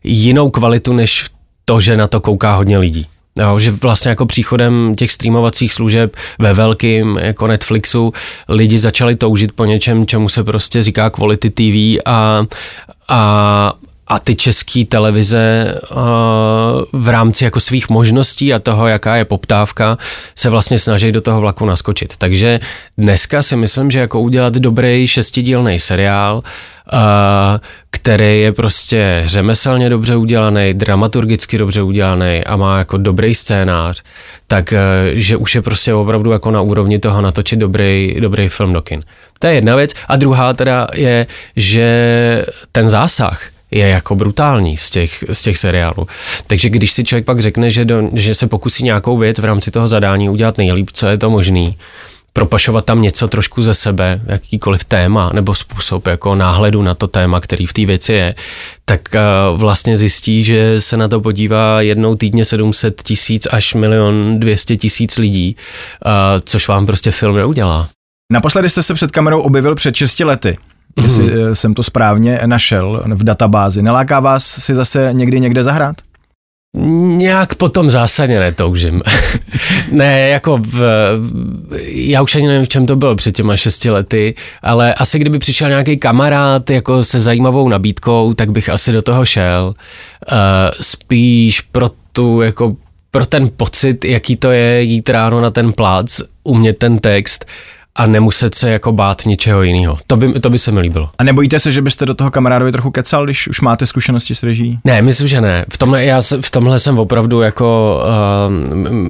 jinou 0.04 0.50
kvalitu, 0.50 0.92
než 0.92 1.24
to, 1.64 1.80
že 1.80 1.96
na 1.96 2.08
to 2.08 2.20
kouká 2.20 2.54
hodně 2.54 2.78
lidí. 2.78 3.06
Jo, 3.38 3.58
že 3.58 3.70
vlastně 3.70 4.08
jako 4.08 4.26
příchodem 4.26 4.94
těch 4.94 5.12
streamovacích 5.12 5.72
služeb 5.72 6.16
ve 6.38 6.54
velkým 6.54 7.18
jako 7.22 7.46
Netflixu 7.46 8.12
lidi 8.48 8.78
začali 8.78 9.16
toužit 9.16 9.52
po 9.52 9.64
něčem, 9.64 10.06
čemu 10.06 10.28
se 10.28 10.44
prostě 10.44 10.82
říká 10.82 11.10
quality 11.10 11.50
TV 11.50 12.02
a, 12.06 12.44
a, 13.08 13.72
a 14.08 14.18
ty 14.18 14.34
české 14.34 14.84
televize 14.84 15.74
uh, 15.90 15.98
v 16.92 17.08
rámci 17.08 17.44
jako 17.44 17.60
svých 17.60 17.88
možností 17.88 18.54
a 18.54 18.58
toho, 18.58 18.86
jaká 18.86 19.16
je 19.16 19.24
poptávka, 19.24 19.98
se 20.34 20.50
vlastně 20.50 20.78
snaží 20.78 21.12
do 21.12 21.20
toho 21.20 21.40
vlaku 21.40 21.64
naskočit. 21.66 22.16
Takže 22.16 22.60
dneska 22.98 23.42
si 23.42 23.56
myslím, 23.56 23.90
že 23.90 23.98
jako 23.98 24.20
udělat 24.20 24.54
dobrý 24.54 25.08
šestidílný 25.08 25.78
seriál, 25.78 26.36
uh, 26.36 27.00
který 27.90 28.40
je 28.40 28.52
prostě 28.52 29.22
řemeselně 29.26 29.90
dobře 29.90 30.16
udělaný, 30.16 30.74
dramaturgicky 30.74 31.58
dobře 31.58 31.82
udělaný 31.82 32.44
a 32.44 32.56
má 32.56 32.78
jako 32.78 32.96
dobrý 32.96 33.34
scénář, 33.34 34.02
tak 34.46 34.72
uh, 34.72 34.78
že 35.12 35.36
už 35.36 35.54
je 35.54 35.62
prostě 35.62 35.94
opravdu 35.94 36.30
jako 36.30 36.50
na 36.50 36.60
úrovni 36.60 36.98
toho 36.98 37.20
natočit 37.20 37.58
dobrý, 37.58 38.16
dobrý 38.20 38.48
film 38.48 38.72
do 38.72 38.82
kin. 38.82 39.02
To 39.38 39.46
je 39.46 39.54
jedna 39.54 39.76
věc. 39.76 39.90
A 40.08 40.16
druhá 40.16 40.52
teda 40.52 40.86
je, 40.94 41.26
že 41.56 42.46
ten 42.72 42.88
zásah, 42.88 43.55
je 43.70 43.88
jako 43.88 44.14
brutální 44.14 44.76
z 44.76 44.90
těch, 44.90 45.24
z 45.32 45.42
těch 45.42 45.58
seriálů. 45.58 46.06
Takže 46.46 46.68
když 46.68 46.92
si 46.92 47.04
člověk 47.04 47.24
pak 47.24 47.40
řekne, 47.40 47.70
že, 47.70 47.84
do, 47.84 48.02
že 48.12 48.34
se 48.34 48.46
pokusí 48.46 48.84
nějakou 48.84 49.18
věc 49.18 49.38
v 49.38 49.44
rámci 49.44 49.70
toho 49.70 49.88
zadání 49.88 50.30
udělat 50.30 50.58
nejlíp, 50.58 50.90
co 50.92 51.06
je 51.06 51.18
to 51.18 51.30
možný, 51.30 51.76
propašovat 52.36 52.84
tam 52.84 53.02
něco 53.02 53.28
trošku 53.28 53.62
ze 53.62 53.74
sebe, 53.74 54.20
jakýkoliv 54.26 54.84
téma 54.84 55.30
nebo 55.34 55.54
způsob 55.54 56.06
jako 56.06 56.34
náhledu 56.34 56.82
na 56.82 56.94
to 56.94 57.08
téma, 57.08 57.40
který 57.40 57.66
v 57.66 57.72
té 57.72 57.86
věci 57.86 58.12
je, 58.12 58.34
tak 58.84 59.00
uh, 59.14 59.60
vlastně 59.60 59.96
zjistí, 59.96 60.44
že 60.44 60.80
se 60.80 60.96
na 60.96 61.08
to 61.08 61.20
podívá 61.20 61.80
jednou 61.80 62.14
týdně 62.14 62.44
700 62.44 63.02
tisíc 63.02 63.48
až 63.50 63.74
milion 63.74 64.40
200 64.40 64.76
tisíc 64.76 65.18
lidí, 65.18 65.56
uh, 65.56 66.12
což 66.44 66.68
vám 66.68 66.86
prostě 66.86 67.10
film 67.10 67.36
neudělá. 67.36 67.88
Naposledy 68.32 68.68
jste 68.68 68.82
se 68.82 68.94
před 68.94 69.10
kamerou 69.10 69.40
objevil 69.40 69.74
před 69.74 69.96
6 69.96 70.20
lety 70.20 70.56
jestli 71.02 71.24
mm-hmm. 71.24 71.50
jsem 71.50 71.74
to 71.74 71.82
správně 71.82 72.40
našel 72.46 73.02
v 73.14 73.24
databázi. 73.24 73.82
Neláká 73.82 74.20
vás 74.20 74.44
si 74.44 74.74
zase 74.74 75.08
někdy 75.12 75.40
někde 75.40 75.62
zahrát? 75.62 75.96
Nějak 77.16 77.54
potom 77.54 77.90
zásadně 77.90 78.40
netoužím. 78.40 79.02
ne, 79.92 80.28
jako 80.28 80.58
v, 80.58 80.82
já 81.88 82.22
už 82.22 82.34
ani 82.34 82.46
nevím, 82.46 82.64
v 82.64 82.68
čem 82.68 82.86
to 82.86 82.96
bylo 82.96 83.14
před 83.14 83.36
těma 83.36 83.56
šesti 83.56 83.90
lety, 83.90 84.34
ale 84.62 84.94
asi 84.94 85.18
kdyby 85.18 85.38
přišel 85.38 85.68
nějaký 85.68 85.96
kamarád 85.96 86.70
jako 86.70 87.04
se 87.04 87.20
zajímavou 87.20 87.68
nabídkou, 87.68 88.34
tak 88.34 88.50
bych 88.50 88.68
asi 88.68 88.92
do 88.92 89.02
toho 89.02 89.24
šel. 89.24 89.74
Uh, 90.32 90.38
spíš 90.80 91.60
pro 91.60 91.90
tu, 92.12 92.42
jako 92.42 92.76
pro 93.10 93.26
ten 93.26 93.48
pocit, 93.56 94.04
jaký 94.04 94.36
to 94.36 94.50
je 94.50 94.82
jít 94.82 95.08
ráno 95.08 95.40
na 95.40 95.50
ten 95.50 95.72
plác, 95.72 96.20
umět 96.44 96.78
ten 96.78 96.98
text 96.98 97.44
a 97.96 98.06
nemuset 98.06 98.54
se 98.54 98.70
jako 98.70 98.92
bát 98.92 99.26
ničeho 99.26 99.62
jiného. 99.62 99.98
To 100.06 100.16
by, 100.16 100.32
to 100.40 100.50
by 100.50 100.58
se 100.58 100.72
mi 100.72 100.80
líbilo. 100.80 101.10
A 101.18 101.24
nebojíte 101.24 101.58
se, 101.58 101.72
že 101.72 101.82
byste 101.82 102.06
do 102.06 102.14
toho 102.14 102.30
kamarádovi 102.30 102.72
trochu 102.72 102.90
kecal, 102.90 103.24
když 103.24 103.48
už 103.48 103.60
máte 103.60 103.86
zkušenosti 103.86 104.34
s 104.34 104.42
reží? 104.42 104.78
Ne, 104.84 105.02
myslím, 105.02 105.28
že 105.28 105.40
ne. 105.40 105.64
V 105.72 105.78
tomhle, 105.78 106.04
já 106.04 106.22
v 106.40 106.50
tomhle 106.50 106.78
jsem 106.78 106.98
opravdu 106.98 107.40
jako 107.40 108.00
uh, 108.84 109.08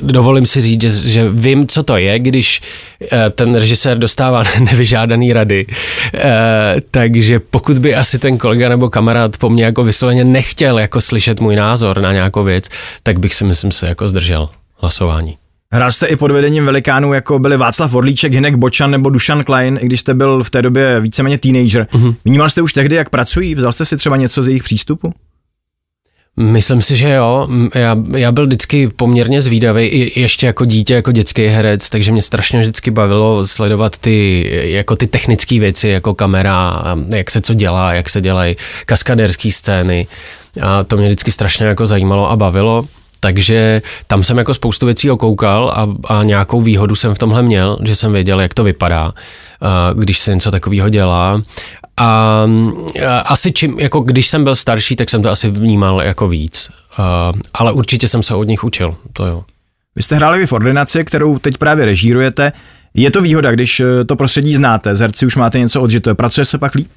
dovolím 0.00 0.46
si 0.46 0.60
říct, 0.60 0.80
že, 0.80 0.90
že 0.90 1.28
vím, 1.28 1.66
co 1.66 1.82
to 1.82 1.96
je, 1.96 2.18
když 2.18 2.60
uh, 3.00 3.18
ten 3.30 3.54
režisér 3.54 3.98
dostává 3.98 4.44
nevyžádaný 4.60 5.32
rady. 5.32 5.66
Uh, 6.14 6.20
takže 6.90 7.40
pokud 7.50 7.78
by 7.78 7.94
asi 7.94 8.18
ten 8.18 8.38
kolega 8.38 8.68
nebo 8.68 8.90
kamarád 8.90 9.36
po 9.36 9.50
mně 9.50 9.64
jako 9.64 9.84
vysloveně 9.84 10.24
nechtěl 10.24 10.78
jako 10.78 11.00
slyšet 11.00 11.40
můj 11.40 11.56
názor 11.56 12.00
na 12.00 12.12
nějakou 12.12 12.42
věc, 12.42 12.64
tak 13.02 13.18
bych 13.18 13.34
si 13.34 13.44
myslím 13.44 13.72
se 13.72 13.88
jako 13.88 14.08
zdržel 14.08 14.48
hlasování. 14.76 15.36
Hrál 15.72 15.92
jste 15.92 16.06
i 16.06 16.16
pod 16.16 16.30
vedením 16.30 16.64
velikánů, 16.64 17.12
jako 17.12 17.38
byli 17.38 17.56
Václav 17.56 17.94
Orlíček, 17.94 18.32
Hinek 18.32 18.56
Bočan 18.56 18.90
nebo 18.90 19.10
Dušan 19.10 19.44
Klein, 19.44 19.78
i 19.82 19.86
když 19.86 20.00
jste 20.00 20.14
byl 20.14 20.44
v 20.44 20.50
té 20.50 20.62
době 20.62 21.00
víceméně 21.00 21.38
teenager. 21.38 21.86
Uh-huh. 21.92 22.14
Vnímal 22.24 22.48
jste 22.48 22.62
už 22.62 22.72
tehdy, 22.72 22.96
jak 22.96 23.10
pracují? 23.10 23.54
Vzal 23.54 23.72
jste 23.72 23.84
si 23.84 23.96
třeba 23.96 24.16
něco 24.16 24.42
z 24.42 24.48
jejich 24.48 24.62
přístupu? 24.62 25.12
Myslím 26.36 26.82
si, 26.82 26.96
že 26.96 27.08
jo. 27.08 27.48
Já, 27.74 27.96
já 28.16 28.32
byl 28.32 28.46
vždycky 28.46 28.88
poměrně 28.88 29.42
zvídavý, 29.42 29.86
i 29.86 30.20
ještě 30.20 30.46
jako 30.46 30.64
dítě, 30.64 30.94
jako 30.94 31.12
dětský 31.12 31.46
herec, 31.46 31.90
takže 31.90 32.12
mě 32.12 32.22
strašně 32.22 32.60
vždycky 32.60 32.90
bavilo 32.90 33.46
sledovat 33.46 33.98
ty, 33.98 34.48
jako 34.64 34.96
ty 34.96 35.06
technické 35.06 35.60
věci, 35.60 35.88
jako 35.88 36.14
kamera, 36.14 36.82
jak 37.08 37.30
se 37.30 37.40
co 37.40 37.54
dělá, 37.54 37.92
jak 37.92 38.08
se 38.08 38.20
dělají 38.20 38.56
kaskaderské 38.86 39.50
scény. 39.50 40.06
A 40.62 40.84
to 40.84 40.96
mě 40.96 41.06
vždycky 41.06 41.30
strašně 41.32 41.66
jako 41.66 41.86
zajímalo 41.86 42.30
a 42.30 42.36
bavilo. 42.36 42.84
Takže 43.20 43.82
tam 44.06 44.22
jsem 44.22 44.38
jako 44.38 44.54
spoustu 44.54 44.86
věcí 44.86 45.10
okoukal 45.10 45.72
a, 45.76 46.14
a 46.14 46.24
nějakou 46.24 46.60
výhodu 46.60 46.94
jsem 46.94 47.14
v 47.14 47.18
tomhle 47.18 47.42
měl, 47.42 47.78
že 47.84 47.94
jsem 47.94 48.12
věděl, 48.12 48.40
jak 48.40 48.54
to 48.54 48.64
vypadá, 48.64 49.12
když 49.94 50.18
se 50.18 50.34
něco 50.34 50.50
takového 50.50 50.88
dělá. 50.88 51.42
A, 51.96 52.46
a 53.08 53.18
asi 53.18 53.52
čím, 53.52 53.78
jako 53.78 54.00
když 54.00 54.26
jsem 54.26 54.44
byl 54.44 54.54
starší, 54.54 54.96
tak 54.96 55.10
jsem 55.10 55.22
to 55.22 55.30
asi 55.30 55.50
vnímal 55.50 56.02
jako 56.02 56.28
víc. 56.28 56.70
A, 56.96 57.32
ale 57.54 57.72
určitě 57.72 58.08
jsem 58.08 58.22
se 58.22 58.34
od 58.34 58.48
nich 58.48 58.64
učil, 58.64 58.96
to 59.12 59.26
jo. 59.26 59.44
Vy 59.96 60.02
jste 60.02 60.16
hráli 60.16 60.46
v 60.46 60.52
ordinaci, 60.52 61.04
kterou 61.04 61.38
teď 61.38 61.58
právě 61.58 61.84
režírujete. 61.84 62.52
Je 62.94 63.10
to 63.10 63.22
výhoda, 63.22 63.52
když 63.52 63.80
eh, 63.80 64.04
to 64.04 64.16
prostředí 64.16 64.54
znáte, 64.54 64.94
z 64.94 65.00
herci 65.00 65.26
už 65.26 65.36
máte 65.36 65.58
něco 65.58 65.82
odžitое, 65.82 66.14
pracuje 66.14 66.44
se 66.44 66.58
pak 66.58 66.74
líp? 66.74 66.90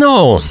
No, 0.00 0.42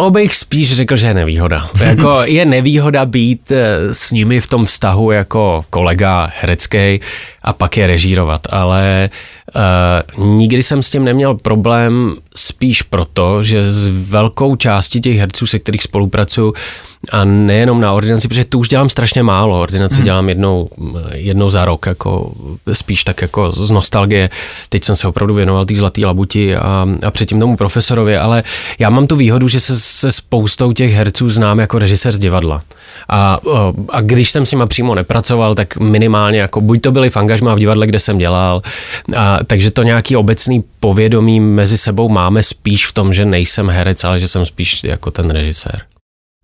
to 0.00 0.10
bych 0.10 0.34
spíš 0.34 0.76
řekl, 0.76 0.96
že 0.96 1.06
je 1.06 1.14
nevýhoda. 1.14 1.70
jako 1.80 2.20
je 2.24 2.44
nevýhoda 2.44 3.06
být 3.06 3.52
eh, 3.52 3.94
s 3.94 4.10
nimi 4.10 4.40
v 4.40 4.46
tom 4.46 4.64
vztahu 4.64 5.10
jako 5.10 5.64
kolega 5.70 6.30
herecký 6.40 7.00
a 7.42 7.52
pak 7.52 7.76
je 7.76 7.86
režírovat, 7.86 8.40
ale 8.50 9.10
uh, 10.18 10.26
nikdy 10.26 10.62
jsem 10.62 10.82
s 10.82 10.90
tím 10.90 11.04
neměl 11.04 11.34
problém 11.34 12.14
spíš 12.40 12.82
proto, 12.82 13.42
že 13.42 13.72
z 13.72 13.88
velkou 14.10 14.56
části 14.56 15.00
těch 15.00 15.16
herců, 15.16 15.46
se 15.46 15.58
kterých 15.58 15.82
spolupracuju, 15.82 16.54
a 17.12 17.24
nejenom 17.24 17.80
na 17.80 17.92
ordinaci, 17.92 18.28
protože 18.28 18.44
tu 18.44 18.58
už 18.58 18.68
dělám 18.68 18.88
strašně 18.88 19.22
málo. 19.22 19.60
Ordinaci 19.60 19.94
hmm. 19.94 20.04
dělám 20.04 20.28
jednou, 20.28 20.68
jednou 21.14 21.50
za 21.50 21.64
rok, 21.64 21.86
jako 21.86 22.32
spíš 22.72 23.04
tak 23.04 23.22
jako 23.22 23.52
z 23.52 23.70
nostalgie. 23.70 24.30
Teď 24.68 24.84
jsem 24.84 24.96
se 24.96 25.08
opravdu 25.08 25.34
věnoval 25.34 25.64
té 25.64 25.76
zlatý 25.76 26.04
labuti 26.04 26.56
a, 26.56 26.86
a 27.06 27.10
předtím 27.10 27.40
tomu 27.40 27.56
profesorovi, 27.56 28.16
ale 28.16 28.42
já 28.78 28.90
mám 28.90 29.06
tu 29.06 29.16
výhodu, 29.16 29.48
že 29.48 29.60
se 29.60 29.80
se 29.80 30.12
spoustou 30.12 30.72
těch 30.72 30.92
herců 30.92 31.28
znám 31.28 31.58
jako 31.58 31.78
režisér 31.78 32.12
z 32.12 32.18
divadla. 32.18 32.62
A, 33.08 33.40
a 33.88 34.00
když 34.00 34.30
jsem 34.30 34.46
s 34.46 34.52
nima 34.52 34.66
přímo 34.66 34.94
nepracoval, 34.94 35.54
tak 35.54 35.76
minimálně 35.76 36.40
jako 36.40 36.60
buď 36.60 36.80
to 36.80 36.92
byli 36.92 37.10
v 37.10 37.16
angažmá 37.16 37.54
v 37.54 37.58
divadle, 37.58 37.86
kde 37.86 37.98
jsem 37.98 38.18
dělal, 38.18 38.62
a, 39.16 39.38
takže 39.46 39.70
to 39.70 39.82
nějaký 39.82 40.16
obecný 40.16 40.64
povědomí 40.80 41.40
mezi 41.40 41.78
sebou 41.78 42.08
máme 42.08 42.42
spíš 42.42 42.86
v 42.86 42.92
tom, 42.92 43.14
že 43.14 43.24
nejsem 43.24 43.68
herec, 43.68 44.04
ale 44.04 44.20
že 44.20 44.28
jsem 44.28 44.46
spíš 44.46 44.84
jako 44.84 45.10
ten 45.10 45.30
režisér. 45.30 45.82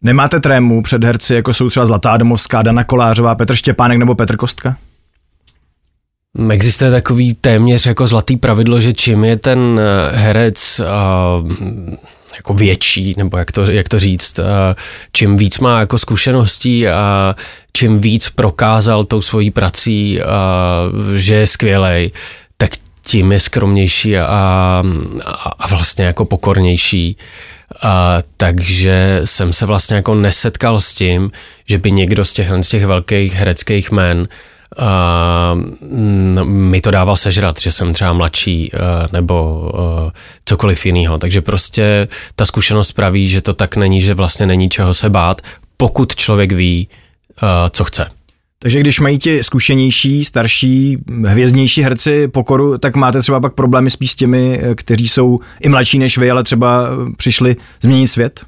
Nemáte 0.02 0.40
trému 0.40 0.82
před 0.82 1.04
herci, 1.04 1.34
jako 1.34 1.54
jsou 1.54 1.68
třeba 1.68 1.86
Zlatá 1.86 2.10
Adamovská, 2.10 2.62
Dana 2.62 2.84
Kolářová, 2.84 3.34
Petr 3.34 3.54
Štěpánek 3.54 3.98
nebo 3.98 4.14
Petr 4.14 4.36
Kostka? 4.36 4.76
Existuje 6.50 6.90
takový 6.90 7.34
téměř 7.34 7.86
jako 7.86 8.06
zlatý 8.06 8.36
pravidlo, 8.36 8.80
že 8.80 8.92
čím 8.92 9.24
je 9.24 9.36
ten 9.36 9.80
eh, 9.80 10.16
herec 10.16 10.80
uh, 10.80 11.50
jako 12.36 12.54
větší, 12.54 13.14
nebo 13.16 13.38
jak 13.38 13.52
to, 13.52 13.70
jak 13.70 13.88
to 13.88 13.98
říct, 13.98 14.38
uh, 14.38 14.44
čím 15.12 15.36
víc 15.36 15.58
má 15.58 15.80
jako 15.80 15.98
zkušeností 15.98 16.88
a 16.88 17.36
čím 17.72 18.00
víc 18.00 18.28
prokázal 18.28 19.04
tou 19.04 19.20
svojí 19.20 19.50
prací, 19.50 20.18
uh, 20.18 21.14
že 21.16 21.34
je 21.34 21.46
skvělej, 21.46 22.10
tak 22.56 22.70
tím 23.02 23.32
je 23.32 23.40
skromnější 23.40 24.18
a, 24.18 24.24
a, 24.26 24.84
a 25.58 25.66
vlastně 25.68 26.04
jako 26.04 26.24
pokornější. 26.24 27.16
A, 27.82 28.18
takže 28.36 29.20
jsem 29.24 29.52
se 29.52 29.66
vlastně 29.66 29.96
jako 29.96 30.14
nesetkal 30.14 30.80
s 30.80 30.94
tím, 30.94 31.30
že 31.66 31.78
by 31.78 31.90
někdo 31.90 32.24
z 32.24 32.32
těch, 32.32 32.52
z 32.60 32.68
těch 32.68 32.86
velkých 32.86 33.34
hereckých 33.34 33.90
men 33.90 34.28
Uh, 34.78 36.44
mi 36.44 36.80
to 36.80 36.90
dával 36.90 37.16
sežrat, 37.16 37.60
že 37.60 37.72
jsem 37.72 37.92
třeba 37.92 38.12
mladší 38.12 38.70
uh, 38.72 38.80
nebo 39.12 39.70
uh, 39.74 40.10
cokoliv 40.44 40.86
jiného. 40.86 41.18
Takže 41.18 41.40
prostě 41.42 42.08
ta 42.34 42.44
zkušenost 42.44 42.92
praví, 42.92 43.28
že 43.28 43.40
to 43.40 43.52
tak 43.52 43.76
není, 43.76 44.00
že 44.00 44.14
vlastně 44.14 44.46
není 44.46 44.68
čeho 44.68 44.94
se 44.94 45.10
bát, 45.10 45.40
pokud 45.76 46.14
člověk 46.14 46.52
ví, 46.52 46.88
uh, 47.42 47.48
co 47.70 47.84
chce. 47.84 48.10
Takže 48.58 48.80
když 48.80 49.00
mají 49.00 49.18
ti 49.18 49.42
zkušenější, 49.42 50.24
starší, 50.24 50.98
hvězdnější 51.24 51.82
herci 51.82 52.28
pokoru, 52.28 52.78
tak 52.78 52.96
máte 52.96 53.22
třeba 53.22 53.40
pak 53.40 53.54
problémy 53.54 53.90
spíš 53.90 54.10
s 54.10 54.14
těmi, 54.14 54.60
kteří 54.74 55.08
jsou 55.08 55.40
i 55.60 55.68
mladší 55.68 55.98
než 55.98 56.18
vy, 56.18 56.30
ale 56.30 56.42
třeba 56.42 56.88
přišli 57.16 57.56
změnit 57.80 58.06
svět? 58.06 58.44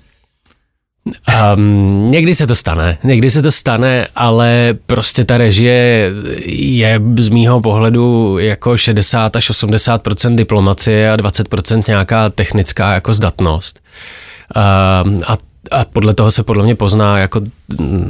Um, 1.55 2.07
někdy 2.11 2.35
se 2.35 2.47
to 2.47 2.55
stane, 2.55 2.99
někdy 3.05 3.31
se 3.31 3.43
to 3.43 3.53
stane, 3.53 4.07
ale 4.17 4.75
prostě 4.87 5.25
ta 5.25 5.39
režie 5.39 6.11
je 6.47 7.01
z 7.19 7.29
mýho 7.29 7.61
pohledu 7.61 8.39
jako 8.39 8.77
60 8.77 9.37
až 9.37 9.51
80% 9.51 10.35
diplomacie 10.35 11.13
a 11.13 11.17
20% 11.17 11.83
nějaká 11.89 12.31
technická 12.31 12.95
jako 12.95 13.15
zdatnost. 13.15 13.81
Um, 14.57 15.21
a 15.27 15.48
a 15.71 15.85
podle 15.85 16.15
toho 16.15 16.31
se 16.31 16.43
podle 16.43 16.65
mě 16.65 16.75
pozná, 16.75 17.19
jako, 17.19 17.41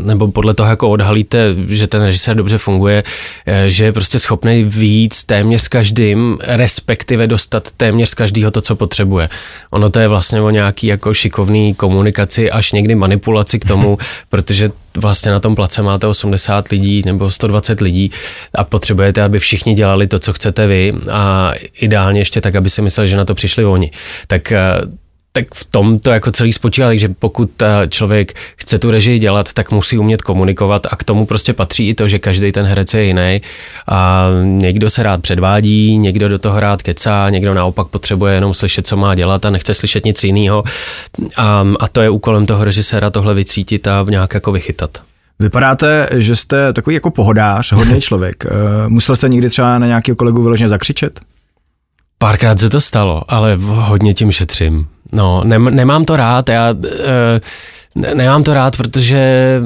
nebo 0.05 0.29
podle 0.29 0.55
toho 0.55 0.71
jako 0.71 0.91
odhalíte, 0.91 1.55
že 1.69 1.87
ten 1.87 2.03
režisér 2.03 2.37
dobře 2.37 2.59
funguje, 2.59 3.05
eh, 3.47 3.71
že 3.71 3.85
je 3.85 3.93
prostě 3.93 4.19
schopný 4.19 4.65
víc 4.65 5.25
téměř 5.25 5.63
s 5.63 5.69
každým, 5.69 6.39
respektive 6.47 7.27
dostat 7.27 7.69
téměř 7.77 8.09
z 8.09 8.15
každého 8.15 8.51
to, 8.51 8.61
co 8.61 8.77
potřebuje. 8.77 9.29
Ono 9.71 9.91
to 9.91 9.99
je 9.99 10.09
vlastně 10.09 10.41
o 10.41 10.51
nějaký 10.51 10.87
jako 10.87 11.15
šikovný 11.15 11.75
komunikaci, 11.75 12.51
až 12.51 12.73
někdy 12.73 12.95
manipulaci 12.95 13.59
k 13.59 13.65
tomu, 13.65 13.99
protože 14.29 14.71
vlastně 14.97 15.31
na 15.31 15.41
tom 15.41 15.55
place 15.55 15.83
máte 15.83 16.07
80 16.07 16.69
lidí 16.69 17.03
nebo 17.07 17.31
120 17.31 17.81
lidí 17.81 18.11
a 18.55 18.65
potřebujete, 18.65 19.23
aby 19.23 19.39
všichni 19.39 19.75
dělali 19.75 20.07
to, 20.07 20.19
co 20.19 20.33
chcete 20.33 20.67
vy 20.67 20.93
a 21.13 21.53
ideálně 21.81 22.21
ještě 22.21 22.41
tak, 22.41 22.57
aby 22.57 22.71
si 22.71 22.83
mysleli, 22.83 23.09
že 23.09 23.17
na 23.17 23.25
to 23.25 23.35
přišli 23.35 23.65
oni. 23.65 23.91
Tak 24.27 24.53
eh, 24.53 24.59
tak 25.39 25.55
v 25.55 25.65
tom 25.65 25.99
to 25.99 26.11
jako 26.11 26.31
celý 26.33 26.53
spočívá, 26.53 26.87
takže 26.87 27.09
pokud 27.19 27.63
eh, 27.63 27.89
člověk 27.89 28.35
chce 28.57 28.79
tu 28.79 28.91
režii 28.91 29.19
dělat, 29.19 29.53
tak 29.53 29.71
musí 29.71 29.99
umět 29.99 30.23
komunikovat 30.23 30.87
a 30.91 30.97
k 30.97 31.05
tomu 31.05 31.27
prostě 31.27 31.53
patří 31.53 31.89
i 31.89 31.95
to, 31.95 32.09
že 32.09 32.19
každý 32.19 32.53
ten 32.53 32.67
herec 32.67 32.95
je 32.95 33.05
jiný 33.05 33.41
a 33.89 34.27
někdo 34.43 34.91
se 34.91 35.03
rád 35.03 35.23
předvádí, 35.23 35.99
někdo 35.99 36.29
do 36.29 36.39
toho 36.39 36.61
rád 36.61 36.83
kecá, 36.83 37.31
někdo 37.31 37.55
naopak 37.55 37.87
potřebuje 37.87 38.35
jenom 38.35 38.55
slyšet, 38.55 38.87
co 38.87 38.97
má 38.97 39.15
dělat 39.15 39.45
a 39.45 39.51
nechce 39.51 39.75
slyšet 39.75 40.05
nic 40.05 40.25
jiného 40.25 40.65
a, 41.37 41.67
a 41.81 41.89
to 41.89 42.01
je 42.01 42.11
úkolem 42.11 42.47
toho 42.47 42.65
režiséra 42.65 43.11
tohle 43.11 43.35
vycítit 43.35 43.87
a 43.87 44.07
nějak 44.09 44.35
jako 44.35 44.53
vychytat. 44.53 44.91
Vypadáte, 45.39 46.09
že 46.13 46.37
jste 46.37 46.73
takový 46.73 46.95
jako 46.95 47.11
pohodář, 47.11 47.73
hodný 47.73 48.01
člověk. 48.09 48.45
Eh, 48.47 48.89
musel 48.89 49.17
jste 49.17 49.29
někdy 49.29 49.51
třeba 49.51 49.79
na 49.79 49.87
nějakého 49.87 50.17
kolegu 50.17 50.43
vyloženě 50.43 50.69
zakřičet? 50.69 51.21
Párkrát 52.19 52.59
se 52.59 52.71
to 52.71 52.81
stalo, 52.81 53.23
ale 53.29 53.59
hodně 53.65 54.15
tím 54.15 54.31
šetřím. 54.31 54.87
No, 55.13 55.43
ne, 55.45 55.59
nemám 55.59 56.05
to 56.05 56.17
rád, 56.17 56.49
já 56.49 56.75
e, 57.95 58.15
nemám 58.15 58.43
to 58.43 58.55
rád, 58.55 58.77
protože 58.77 59.61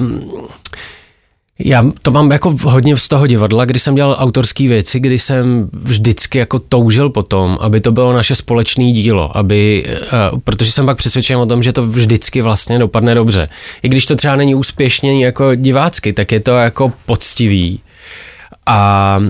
já 1.64 1.84
to 2.02 2.11
mám 2.11 2.32
jako 2.32 2.56
hodně 2.64 2.96
z 2.96 3.08
toho 3.08 3.26
divadla, 3.26 3.64
kdy 3.64 3.78
jsem 3.78 3.94
dělal 3.94 4.16
autorské 4.18 4.68
věci, 4.68 5.00
kdy 5.00 5.18
jsem 5.18 5.70
vždycky 5.72 6.38
jako 6.38 6.58
toužil 6.58 7.11
potom, 7.11 7.58
aby 7.61 7.80
to 7.80 7.92
bylo 7.92 8.12
naše 8.12 8.34
společné 8.34 8.92
dílo, 8.92 9.37
aby, 9.37 9.84
uh, 10.32 10.38
protože 10.38 10.72
jsem 10.72 10.87
pak 10.87 10.96
přesvědčen 10.96 11.38
o 11.38 11.46
tom, 11.46 11.62
že 11.62 11.72
to 11.72 11.87
vždycky 11.87 12.42
vlastně 12.42 12.78
dopadne 12.78 13.14
dobře. 13.14 13.49
I 13.82 13.88
když 13.88 14.06
to 14.06 14.16
třeba 14.16 14.37
není 14.37 14.54
úspěšně 14.54 15.25
jako 15.25 15.54
divácky, 15.54 16.12
tak 16.12 16.32
je 16.32 16.40
to 16.40 16.50
jako 16.50 16.92
poctivý. 17.06 17.80
A, 18.66 19.20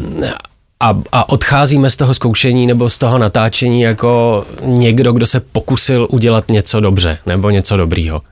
a, 0.83 0.95
a 1.13 1.29
odcházíme 1.29 1.91
z 1.91 1.97
toho 1.97 2.15
zkoušení 2.15 2.67
nebo 2.67 2.91
z 2.91 2.99
toho 2.99 3.19
natáčení 3.19 3.81
jako 3.83 4.45
někdo, 4.61 5.13
kdo 5.13 5.27
se 5.27 5.41
pokusil 5.41 6.09
udělat 6.11 6.49
něco 6.49 6.81
dobře 6.81 7.19
nebo 7.27 7.51
něco 7.51 7.77
dobrýho. 7.77 8.23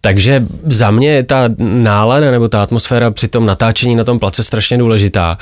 Takže 0.00 0.44
za 0.64 0.90
mě 0.90 1.10
je 1.10 1.22
ta 1.22 1.42
nálada 1.58 2.30
nebo 2.30 2.48
ta 2.48 2.62
atmosféra 2.62 3.10
při 3.10 3.28
tom 3.28 3.46
natáčení 3.46 3.96
na 3.96 4.04
tom 4.04 4.18
place 4.18 4.42
strašně 4.42 4.78
důležitá. 4.78 5.38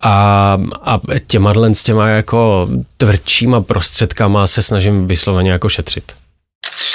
A, 0.00 0.58
a 0.82 1.00
těma 1.26 1.54
s 1.72 1.82
těma 1.82 2.08
jako 2.08 2.68
tvrdšíma 2.96 3.60
prostředkama 3.60 4.46
se 4.46 4.62
snažím 4.62 5.06
vysloveně 5.06 5.50
jako 5.50 5.68
šetřit. 5.68 6.12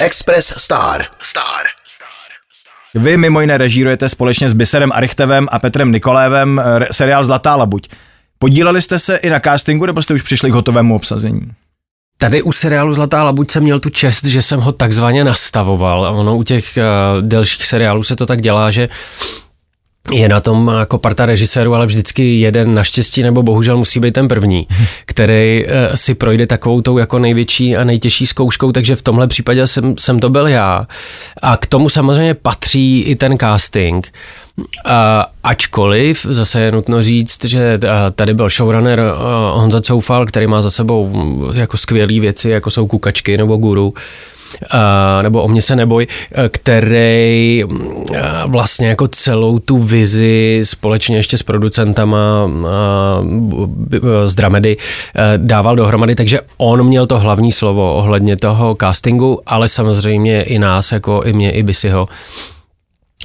Express 0.01 0.53
Star. 0.57 1.05
Star. 1.21 1.63
Vy 2.95 3.17
mimo 3.17 3.41
jiné 3.41 3.57
režírujete 3.57 4.09
společně 4.09 4.49
s 4.49 4.53
Biserem 4.53 4.91
Arichtevem 4.93 5.47
a 5.51 5.59
Petrem 5.59 5.91
Nikolévem 5.91 6.61
seriál 6.91 7.25
Zlatá 7.25 7.55
labuť. 7.55 7.87
Podíleli 8.43 8.81
jste 8.81 8.99
se 8.99 9.15
i 9.15 9.29
na 9.29 9.39
castingu, 9.39 9.85
nebo 9.85 10.01
jste 10.01 10.13
už 10.13 10.21
přišli 10.21 10.51
k 10.51 10.53
hotovému 10.53 10.95
obsazení? 10.95 11.41
Tady 12.17 12.41
u 12.41 12.51
seriálu 12.51 12.93
Zlatá 12.93 13.23
labuť 13.23 13.51
jsem 13.51 13.63
měl 13.63 13.79
tu 13.79 13.89
čest, 13.89 14.25
že 14.25 14.41
jsem 14.41 14.59
ho 14.59 14.71
takzvaně 14.71 15.23
nastavoval. 15.23 16.05
A 16.05 16.09
ono 16.09 16.37
u 16.37 16.43
těch 16.43 16.77
uh, 16.77 17.21
delších 17.21 17.65
seriálů 17.65 18.03
se 18.03 18.15
to 18.15 18.25
tak 18.25 18.41
dělá, 18.41 18.71
že 18.71 18.89
je 20.11 20.29
na 20.29 20.39
tom 20.39 20.71
jako 20.79 20.97
parta 20.97 21.25
režisérů, 21.25 21.75
ale 21.75 21.85
vždycky 21.85 22.39
jeden 22.39 22.73
naštěstí 22.73 23.23
nebo 23.23 23.43
bohužel 23.43 23.77
musí 23.77 23.99
být 23.99 24.13
ten 24.13 24.27
první, 24.27 24.67
který 25.05 25.65
uh, 25.65 25.95
si 25.95 26.15
projde 26.15 26.47
takovou 26.47 26.81
tou 26.81 26.97
jako 26.97 27.19
největší 27.19 27.77
a 27.77 27.83
nejtěžší 27.83 28.25
zkouškou, 28.25 28.71
takže 28.71 28.95
v 28.95 29.01
tomhle 29.01 29.27
případě 29.27 29.67
jsem, 29.67 29.95
jsem 29.97 30.19
to 30.19 30.29
byl 30.29 30.47
já. 30.47 30.87
A 31.41 31.57
k 31.57 31.67
tomu 31.67 31.89
samozřejmě 31.89 32.33
patří 32.33 33.01
i 33.01 33.15
ten 33.15 33.37
casting. 33.37 34.11
A, 34.85 35.25
ačkoliv 35.43 36.25
zase 36.29 36.61
je 36.61 36.71
nutno 36.71 37.03
říct, 37.03 37.45
že 37.45 37.79
tady 38.15 38.33
byl 38.33 38.49
showrunner 38.49 39.01
Honza 39.53 39.81
Coufal, 39.81 40.25
který 40.25 40.47
má 40.47 40.61
za 40.61 40.69
sebou 40.69 41.11
jako 41.53 41.77
skvělé 41.77 42.19
věci, 42.19 42.49
jako 42.49 42.71
jsou 42.71 42.87
kukačky 42.87 43.37
nebo 43.37 43.57
guru, 43.57 43.93
Uh, 44.73 45.23
nebo 45.23 45.41
o 45.41 45.47
mě 45.47 45.61
se 45.61 45.75
neboj, 45.75 46.07
který 46.49 47.63
vlastně 48.45 48.87
jako 48.87 49.07
celou 49.07 49.59
tu 49.59 49.77
vizi 49.77 50.61
společně 50.63 51.17
ještě 51.17 51.37
s 51.37 51.43
producentama 51.43 52.51
z 54.25 54.35
Dramedy 54.35 54.77
dával 55.37 55.75
dohromady, 55.75 56.15
takže 56.15 56.39
on 56.57 56.83
měl 56.83 57.05
to 57.05 57.19
hlavní 57.19 57.51
slovo 57.51 57.93
ohledně 57.93 58.35
toho 58.35 58.77
castingu, 58.79 59.41
ale 59.45 59.67
samozřejmě 59.67 60.43
i 60.43 60.59
nás, 60.59 60.91
jako 60.91 61.21
i 61.25 61.33
mě, 61.33 61.51
i 61.51 61.63
Bisiho, 61.63 62.07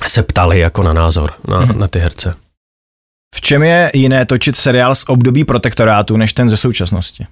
se 0.06 0.22
ptali 0.22 0.58
jako 0.58 0.82
na 0.82 0.92
názor 0.92 1.32
na, 1.48 1.58
hmm. 1.58 1.80
na 1.80 1.88
ty 1.88 1.98
herce. 1.98 2.34
V 3.34 3.40
čem 3.40 3.62
je 3.62 3.90
jiné 3.94 4.26
točit 4.26 4.56
seriál 4.56 4.94
z 4.94 5.04
období 5.08 5.44
protektorátu 5.44 6.16
než 6.16 6.32
ten 6.32 6.48
ze 6.48 6.56
současnosti? 6.56 7.26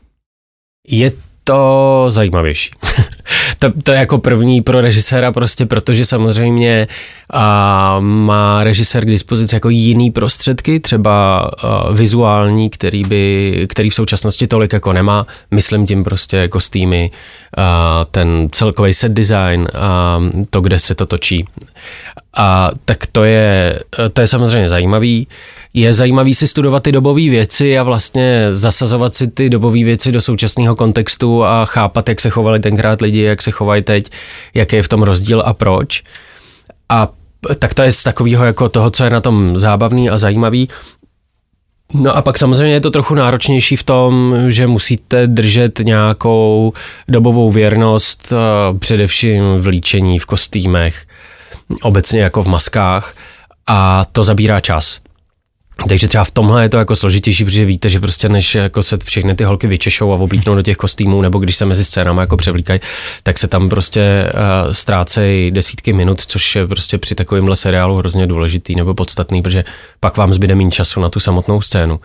Je 0.88 1.12
to 1.44 2.06
zajímavější. 2.08 2.70
to, 3.58 3.72
to 3.82 3.92
je 3.92 3.98
jako 3.98 4.18
první 4.18 4.62
pro 4.62 4.80
režiséra 4.80 5.32
prostě, 5.32 5.66
protože 5.66 6.04
samozřejmě 6.04 6.88
a, 7.32 7.96
má 8.00 8.64
režisér 8.64 9.04
k 9.04 9.10
dispozici 9.10 9.54
jako 9.54 9.68
jiný 9.68 10.10
prostředky, 10.10 10.80
třeba 10.80 11.38
a, 11.38 11.92
vizuální, 11.92 12.70
který, 12.70 13.02
by, 13.02 13.66
který 13.68 13.90
v 13.90 13.94
současnosti 13.94 14.46
tolik 14.46 14.72
jako 14.72 14.92
nemá. 14.92 15.26
Myslím 15.50 15.86
tím 15.86 16.04
prostě 16.04 16.48
kostýmy, 16.48 17.10
a, 17.56 18.06
ten 18.10 18.48
celkový 18.52 18.94
set 18.94 19.12
design, 19.12 19.68
a 19.74 20.20
to, 20.50 20.60
kde 20.60 20.78
se 20.78 20.94
to 20.94 21.06
točí. 21.06 21.44
A 22.38 22.70
tak 22.84 23.06
to 23.06 23.24
je, 23.24 23.78
to 24.12 24.20
je 24.20 24.26
samozřejmě 24.26 24.68
zajímavý 24.68 25.26
je 25.76 25.94
zajímavý 25.94 26.34
si 26.34 26.46
studovat 26.46 26.82
ty 26.82 26.92
dobové 26.92 27.20
věci 27.20 27.78
a 27.78 27.82
vlastně 27.82 28.48
zasazovat 28.50 29.14
si 29.14 29.28
ty 29.28 29.50
dobové 29.50 29.84
věci 29.84 30.12
do 30.12 30.20
současného 30.20 30.76
kontextu 30.76 31.44
a 31.44 31.64
chápat, 31.64 32.08
jak 32.08 32.20
se 32.20 32.30
chovali 32.30 32.60
tenkrát 32.60 33.00
lidi, 33.00 33.15
jak 33.22 33.42
se 33.42 33.50
chovají 33.50 33.82
teď, 33.82 34.10
jaký 34.54 34.76
je 34.76 34.82
v 34.82 34.88
tom 34.88 35.02
rozdíl 35.02 35.42
a 35.46 35.52
proč. 35.52 36.02
A 36.88 37.08
tak 37.58 37.74
to 37.74 37.82
je 37.82 37.92
z 37.92 38.02
takového 38.02 38.44
jako 38.44 38.68
toho, 38.68 38.90
co 38.90 39.04
je 39.04 39.10
na 39.10 39.20
tom 39.20 39.58
zábavný 39.58 40.10
a 40.10 40.18
zajímavý. 40.18 40.68
No 41.94 42.16
a 42.16 42.22
pak 42.22 42.38
samozřejmě 42.38 42.74
je 42.74 42.80
to 42.80 42.90
trochu 42.90 43.14
náročnější 43.14 43.76
v 43.76 43.84
tom, 43.84 44.34
že 44.48 44.66
musíte 44.66 45.26
držet 45.26 45.78
nějakou 45.78 46.72
dobovou 47.08 47.52
věrnost, 47.52 48.32
především 48.78 49.42
v 49.56 49.66
líčení, 49.66 50.18
v 50.18 50.26
kostýmech, 50.26 51.06
obecně 51.82 52.20
jako 52.20 52.42
v 52.42 52.46
maskách 52.46 53.14
a 53.66 54.04
to 54.12 54.24
zabírá 54.24 54.60
čas. 54.60 55.00
Takže 55.88 56.08
třeba 56.08 56.24
v 56.24 56.30
tomhle 56.30 56.62
je 56.62 56.68
to 56.68 56.76
jako 56.76 56.96
složitější, 56.96 57.44
protože 57.44 57.64
víte, 57.64 57.88
že 57.88 58.00
prostě 58.00 58.28
než 58.28 58.54
jako 58.54 58.82
se 58.82 58.98
všechny 59.04 59.34
ty 59.34 59.44
holky 59.44 59.66
vyčešou 59.66 60.12
a 60.12 60.16
oblíknou 60.16 60.54
do 60.54 60.62
těch 60.62 60.76
kostýmů, 60.76 61.22
nebo 61.22 61.38
když 61.38 61.56
se 61.56 61.64
mezi 61.64 61.84
scénama 61.84 62.20
jako 62.20 62.36
převlíkají, 62.36 62.80
tak 63.22 63.38
se 63.38 63.48
tam 63.48 63.68
prostě 63.68 64.32
uh, 64.34 64.72
ztrácejí 64.72 65.50
desítky 65.50 65.92
minut, 65.92 66.22
což 66.26 66.56
je 66.56 66.66
prostě 66.66 66.98
při 66.98 67.14
takovémhle 67.14 67.56
seriálu 67.56 67.96
hrozně 67.96 68.26
důležitý 68.26 68.74
nebo 68.74 68.94
podstatný, 68.94 69.42
protože 69.42 69.64
pak 70.00 70.16
vám 70.16 70.32
zbyde 70.32 70.54
méně 70.54 70.70
času 70.70 71.00
na 71.00 71.08
tu 71.08 71.20
samotnou 71.20 71.60
scénu. 71.60 72.00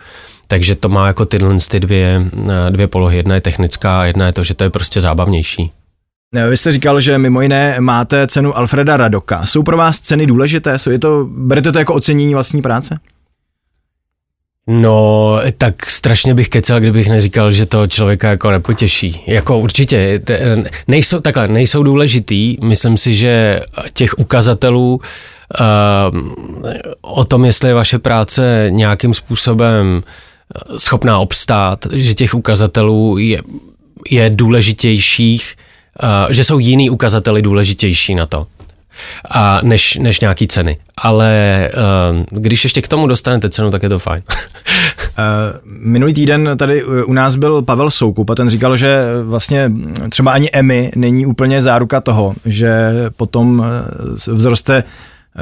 Takže 0.46 0.74
to 0.74 0.88
má 0.88 1.06
jako 1.06 1.24
tyhle 1.24 1.56
ty 1.68 1.80
dvě, 1.80 2.22
eh, 2.50 2.70
dvě 2.70 2.86
polohy. 2.86 3.16
Jedna 3.16 3.34
je 3.34 3.40
technická 3.40 4.00
a 4.00 4.04
jedna 4.04 4.26
je 4.26 4.32
to, 4.32 4.44
že 4.44 4.54
to 4.54 4.64
je 4.64 4.70
prostě 4.70 5.00
zábavnější. 5.00 5.70
Vy 6.50 6.56
jste 6.56 6.72
říkal, 6.72 7.00
že 7.00 7.18
mimo 7.18 7.40
jiné 7.40 7.76
máte 7.80 8.26
cenu 8.26 8.58
Alfreda 8.58 8.96
Radoka. 8.96 9.46
Jsou 9.46 9.62
pro 9.62 9.76
vás 9.76 10.00
ceny 10.00 10.26
důležité? 10.26 10.76
Je 10.90 10.98
to, 10.98 11.28
berete 11.30 11.72
to 11.72 11.78
jako 11.78 11.94
ocenění 11.94 12.34
vlastní 12.34 12.62
práce? 12.62 12.98
No, 14.66 15.38
tak 15.58 15.90
strašně 15.90 16.34
bych 16.34 16.48
kecel, 16.48 16.80
kdybych 16.80 17.08
neříkal, 17.08 17.50
že 17.50 17.66
to 17.66 17.86
člověka 17.86 18.30
jako 18.30 18.50
nepotěší. 18.50 19.22
Jako 19.26 19.58
určitě, 19.58 20.20
nejsou, 20.88 21.20
takhle, 21.20 21.48
nejsou 21.48 21.82
důležitý, 21.82 22.56
myslím 22.62 22.96
si, 22.96 23.14
že 23.14 23.60
těch 23.94 24.18
ukazatelů 24.18 25.00
uh, 25.60 26.20
o 27.02 27.24
tom, 27.24 27.44
jestli 27.44 27.68
je 27.68 27.74
vaše 27.74 27.98
práce 27.98 28.66
nějakým 28.68 29.14
způsobem 29.14 30.02
schopná 30.76 31.18
obstát, 31.18 31.86
že 31.92 32.14
těch 32.14 32.34
ukazatelů 32.34 33.18
je, 33.18 33.42
je 34.10 34.30
důležitějších, 34.30 35.54
uh, 36.02 36.32
že 36.32 36.44
jsou 36.44 36.58
jiný 36.58 36.90
ukazateli 36.90 37.42
důležitější 37.42 38.14
na 38.14 38.26
to 38.26 38.46
a 39.30 39.60
než, 39.62 39.96
než 39.96 40.20
nějaký 40.20 40.48
ceny. 40.48 40.76
Ale 41.02 41.70
uh, 42.30 42.40
když 42.40 42.64
ještě 42.64 42.82
k 42.82 42.88
tomu 42.88 43.06
dostanete 43.06 43.50
cenu, 43.50 43.70
tak 43.70 43.82
je 43.82 43.88
to 43.88 43.98
fajn. 43.98 44.22
uh, 44.28 44.34
minulý 45.64 46.14
týden 46.14 46.50
tady 46.56 46.84
u 46.84 47.12
nás 47.12 47.36
byl 47.36 47.62
Pavel 47.62 47.90
Soukup 47.90 48.30
a 48.30 48.34
ten 48.34 48.48
říkal, 48.48 48.76
že 48.76 49.04
vlastně 49.24 49.72
třeba 50.10 50.32
ani 50.32 50.50
Emmy 50.50 50.90
není 50.96 51.26
úplně 51.26 51.62
záruka 51.62 52.00
toho, 52.00 52.34
že 52.44 52.92
potom 53.16 53.64
vzroste 54.16 54.84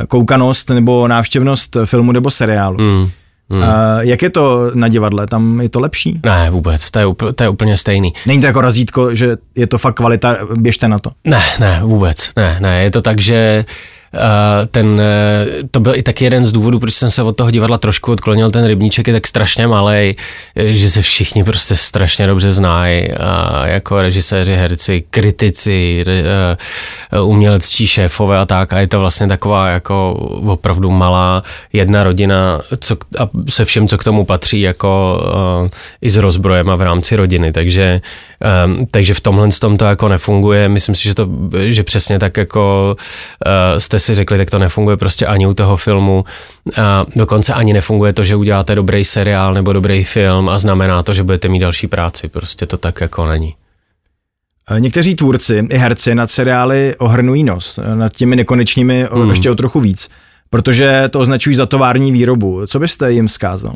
koukanost 0.08 0.70
nebo 0.70 1.08
návštěvnost 1.08 1.76
filmu 1.84 2.12
nebo 2.12 2.30
seriálu. 2.30 2.78
Mm. 2.78 3.10
Hmm. 3.50 3.62
A 3.62 4.02
jak 4.02 4.22
je 4.22 4.30
to 4.30 4.70
na 4.74 4.88
divadle? 4.88 5.26
Tam 5.26 5.60
je 5.60 5.68
to 5.68 5.80
lepší? 5.80 6.20
Ne, 6.24 6.50
vůbec, 6.50 6.90
to 6.90 6.98
je, 6.98 7.06
up, 7.06 7.22
to 7.34 7.42
je 7.42 7.48
úplně 7.48 7.76
stejný. 7.76 8.12
Není 8.26 8.40
to 8.40 8.46
jako 8.46 8.60
razítko, 8.60 9.14
že 9.14 9.36
je 9.54 9.66
to 9.66 9.78
fakt 9.78 9.94
kvalita, 9.94 10.36
běžte 10.54 10.88
na 10.88 10.98
to? 10.98 11.10
Ne, 11.24 11.40
ne, 11.60 11.80
vůbec, 11.82 12.30
ne, 12.36 12.56
ne, 12.60 12.82
je 12.82 12.90
to 12.90 13.02
tak, 13.02 13.20
že 13.20 13.64
Uh, 13.64 13.99
ten, 14.70 14.87
uh, 14.87 15.68
to 15.70 15.81
byl 15.81 15.94
i 15.94 16.03
taky 16.03 16.25
jeden 16.25 16.46
z 16.46 16.53
důvodů, 16.53 16.79
proč 16.79 16.94
jsem 16.94 17.11
se 17.11 17.23
od 17.23 17.37
toho 17.37 17.51
divadla 17.51 17.79
trošku 17.79 18.12
odklonil, 18.12 18.51
ten 18.51 18.64
rybníček 18.64 19.07
je 19.07 19.12
tak 19.12 19.27
strašně 19.27 19.66
malý, 19.66 20.16
že 20.57 20.90
se 20.90 21.03
všichni 21.03 21.44
prostě 21.44 21.77
strašně 21.77 22.27
dobře 22.27 22.53
znají, 22.53 23.09
jako 23.64 24.03
režiséři, 24.03 24.55
herci, 24.55 25.05
kritici, 25.11 26.05
uh, 27.12 27.29
umělectí 27.29 27.87
šéfové 27.87 28.38
a 28.38 28.46
tak 28.46 28.73
a 28.73 28.81
je 28.81 28.87
to 28.87 29.01
vlastně 29.01 29.29
taková 29.29 29.68
jako 29.68 30.12
opravdu 30.46 30.90
malá 30.90 31.42
jedna 31.73 32.05
rodina 32.05 32.61
co, 32.81 32.96
a 33.18 33.29
se 33.49 33.64
všem, 33.64 33.88
co 33.88 33.99
k 33.99 34.05
tomu 34.05 34.25
patří, 34.25 34.61
jako 34.61 35.20
i 36.03 36.11
s 36.11 36.16
rozbrojem 36.16 36.70
a 36.70 36.77
v 36.77 36.83
rámci 36.83 37.16
rodiny, 37.16 37.53
takže 37.53 38.01
um, 38.66 38.87
takže 38.90 39.14
v 39.14 39.20
tomhle 39.20 39.48
tom 39.48 39.76
to 39.76 39.85
jako 39.85 40.09
nefunguje, 40.09 40.68
myslím 40.68 40.94
si, 40.94 41.03
že 41.03 41.14
to, 41.14 41.29
že 41.59 41.83
přesně 41.83 42.18
tak 42.18 42.37
jako 42.37 42.96
uh, 43.46 43.79
jste 43.79 43.98
si 43.98 44.14
řekli, 44.14 44.38
tak 44.38 44.50
to 44.50 44.59
nefunguje 44.59 44.96
prostě 44.96 45.26
ani 45.26 45.46
u 45.46 45.55
toho 45.55 45.76
filmu. 45.76 46.24
A 46.83 47.07
dokonce 47.16 47.55
ani 47.55 47.72
nefunguje 47.72 48.12
to, 48.12 48.24
že 48.24 48.37
uděláte 48.37 48.74
dobrý 48.74 49.05
seriál 49.05 49.55
nebo 49.55 49.72
dobrý 49.72 50.05
film 50.05 50.48
a 50.48 50.59
znamená 50.59 51.03
to, 51.03 51.14
že 51.14 51.22
budete 51.22 51.48
mít 51.48 51.59
další 51.59 51.87
práci. 51.87 52.29
Prostě 52.29 52.66
to 52.66 52.76
tak 52.76 53.00
jako 53.00 53.26
není. 53.26 53.55
Někteří 54.79 55.14
tvůrci 55.14 55.66
i 55.70 55.79
herci 55.79 56.14
nad 56.14 56.31
seriály 56.31 56.94
ohrnují 56.98 57.44
nos, 57.44 57.79
nad 57.94 58.12
těmi 58.12 58.37
nekonečnými 58.37 59.07
hmm. 59.12 59.29
ještě 59.29 59.50
o 59.50 59.55
trochu 59.55 59.81
víc, 59.81 60.09
protože 60.50 61.09
to 61.11 61.20
označují 61.20 61.57
za 61.57 61.66
tovární 61.66 62.12
výrobu. 62.12 62.66
Co 62.66 62.79
byste 62.79 63.12
jim 63.12 63.26
vzkázal? 63.26 63.74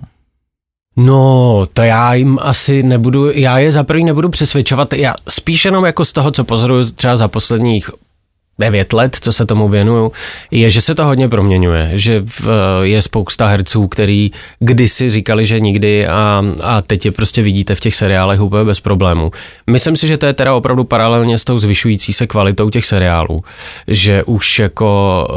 No, 0.96 1.66
to 1.72 1.83
já 1.83 2.14
jim 2.14 2.38
asi 2.42 2.83
nebudu, 2.83 3.30
já 3.30 3.59
je 3.59 3.72
za 3.72 3.85
prvý 3.85 4.04
nebudu 4.04 4.28
přesvědčovat, 4.28 4.92
já 4.92 5.14
spíš 5.28 5.64
jenom 5.64 5.85
jako 5.85 6.04
z 6.04 6.12
toho, 6.12 6.30
co 6.30 6.44
pozoruju 6.44 6.85
třeba 6.85 7.16
za 7.16 7.28
posledních 7.28 7.90
devět 8.59 8.92
let, 8.92 9.16
co 9.20 9.33
se 9.33 9.46
tomu 9.46 9.68
věnuju, 9.68 10.12
je, 10.50 10.70
že 10.70 10.80
se 10.80 10.94
to 10.94 11.04
hodně 11.04 11.28
proměňuje, 11.28 11.90
že 11.94 12.22
v, 12.26 12.48
je 12.83 13.02
spousta 13.02 13.46
herců, 13.46 13.88
který 13.88 14.30
kdysi 14.59 15.11
říkali, 15.11 15.46
že 15.46 15.61
nikdy 15.61 16.07
a, 16.07 16.44
a 16.62 16.83
teď 16.83 17.04
je 17.04 17.12
prostě 17.12 17.42
vidíte 17.42 17.74
v 17.74 17.80
těch 17.80 17.94
seriálech 17.94 18.40
úplně 18.40 18.64
bez 18.64 18.80
problémů. 18.80 19.30
Myslím 19.70 19.96
si, 19.96 20.07
že 20.07 20.16
to 20.16 20.26
je 20.26 20.33
teda 20.33 20.54
opravdu 20.54 20.85
paralelně 20.85 21.38
s 21.38 21.44
tou 21.44 21.59
zvyšující 21.59 22.12
se 22.12 22.26
kvalitou 22.26 22.70
těch 22.70 22.87
seriálů, 22.87 23.44
že 23.88 24.24
už 24.24 24.59
jako, 24.59 25.28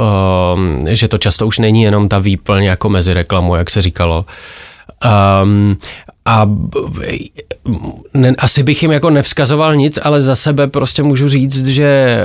um, 0.55 0.79
že 0.87 1.07
to 1.07 1.17
často 1.17 1.47
už 1.47 1.59
není 1.59 1.83
jenom 1.83 2.09
ta 2.09 2.19
výplň 2.19 2.63
jako 2.63 2.89
mezi 2.89 3.13
reklamou, 3.13 3.55
jak 3.55 3.69
se 3.69 3.81
říkalo, 3.81 4.25
Um, 5.43 5.77
a 6.25 6.49
ne, 8.13 8.35
asi 8.37 8.63
bych 8.63 8.81
jim 8.81 8.91
jako 8.91 9.09
nevzkazoval 9.09 9.75
nic, 9.75 9.99
ale 10.03 10.21
za 10.21 10.35
sebe 10.35 10.67
prostě 10.67 11.03
můžu 11.03 11.29
říct, 11.29 11.67
že, 11.67 12.17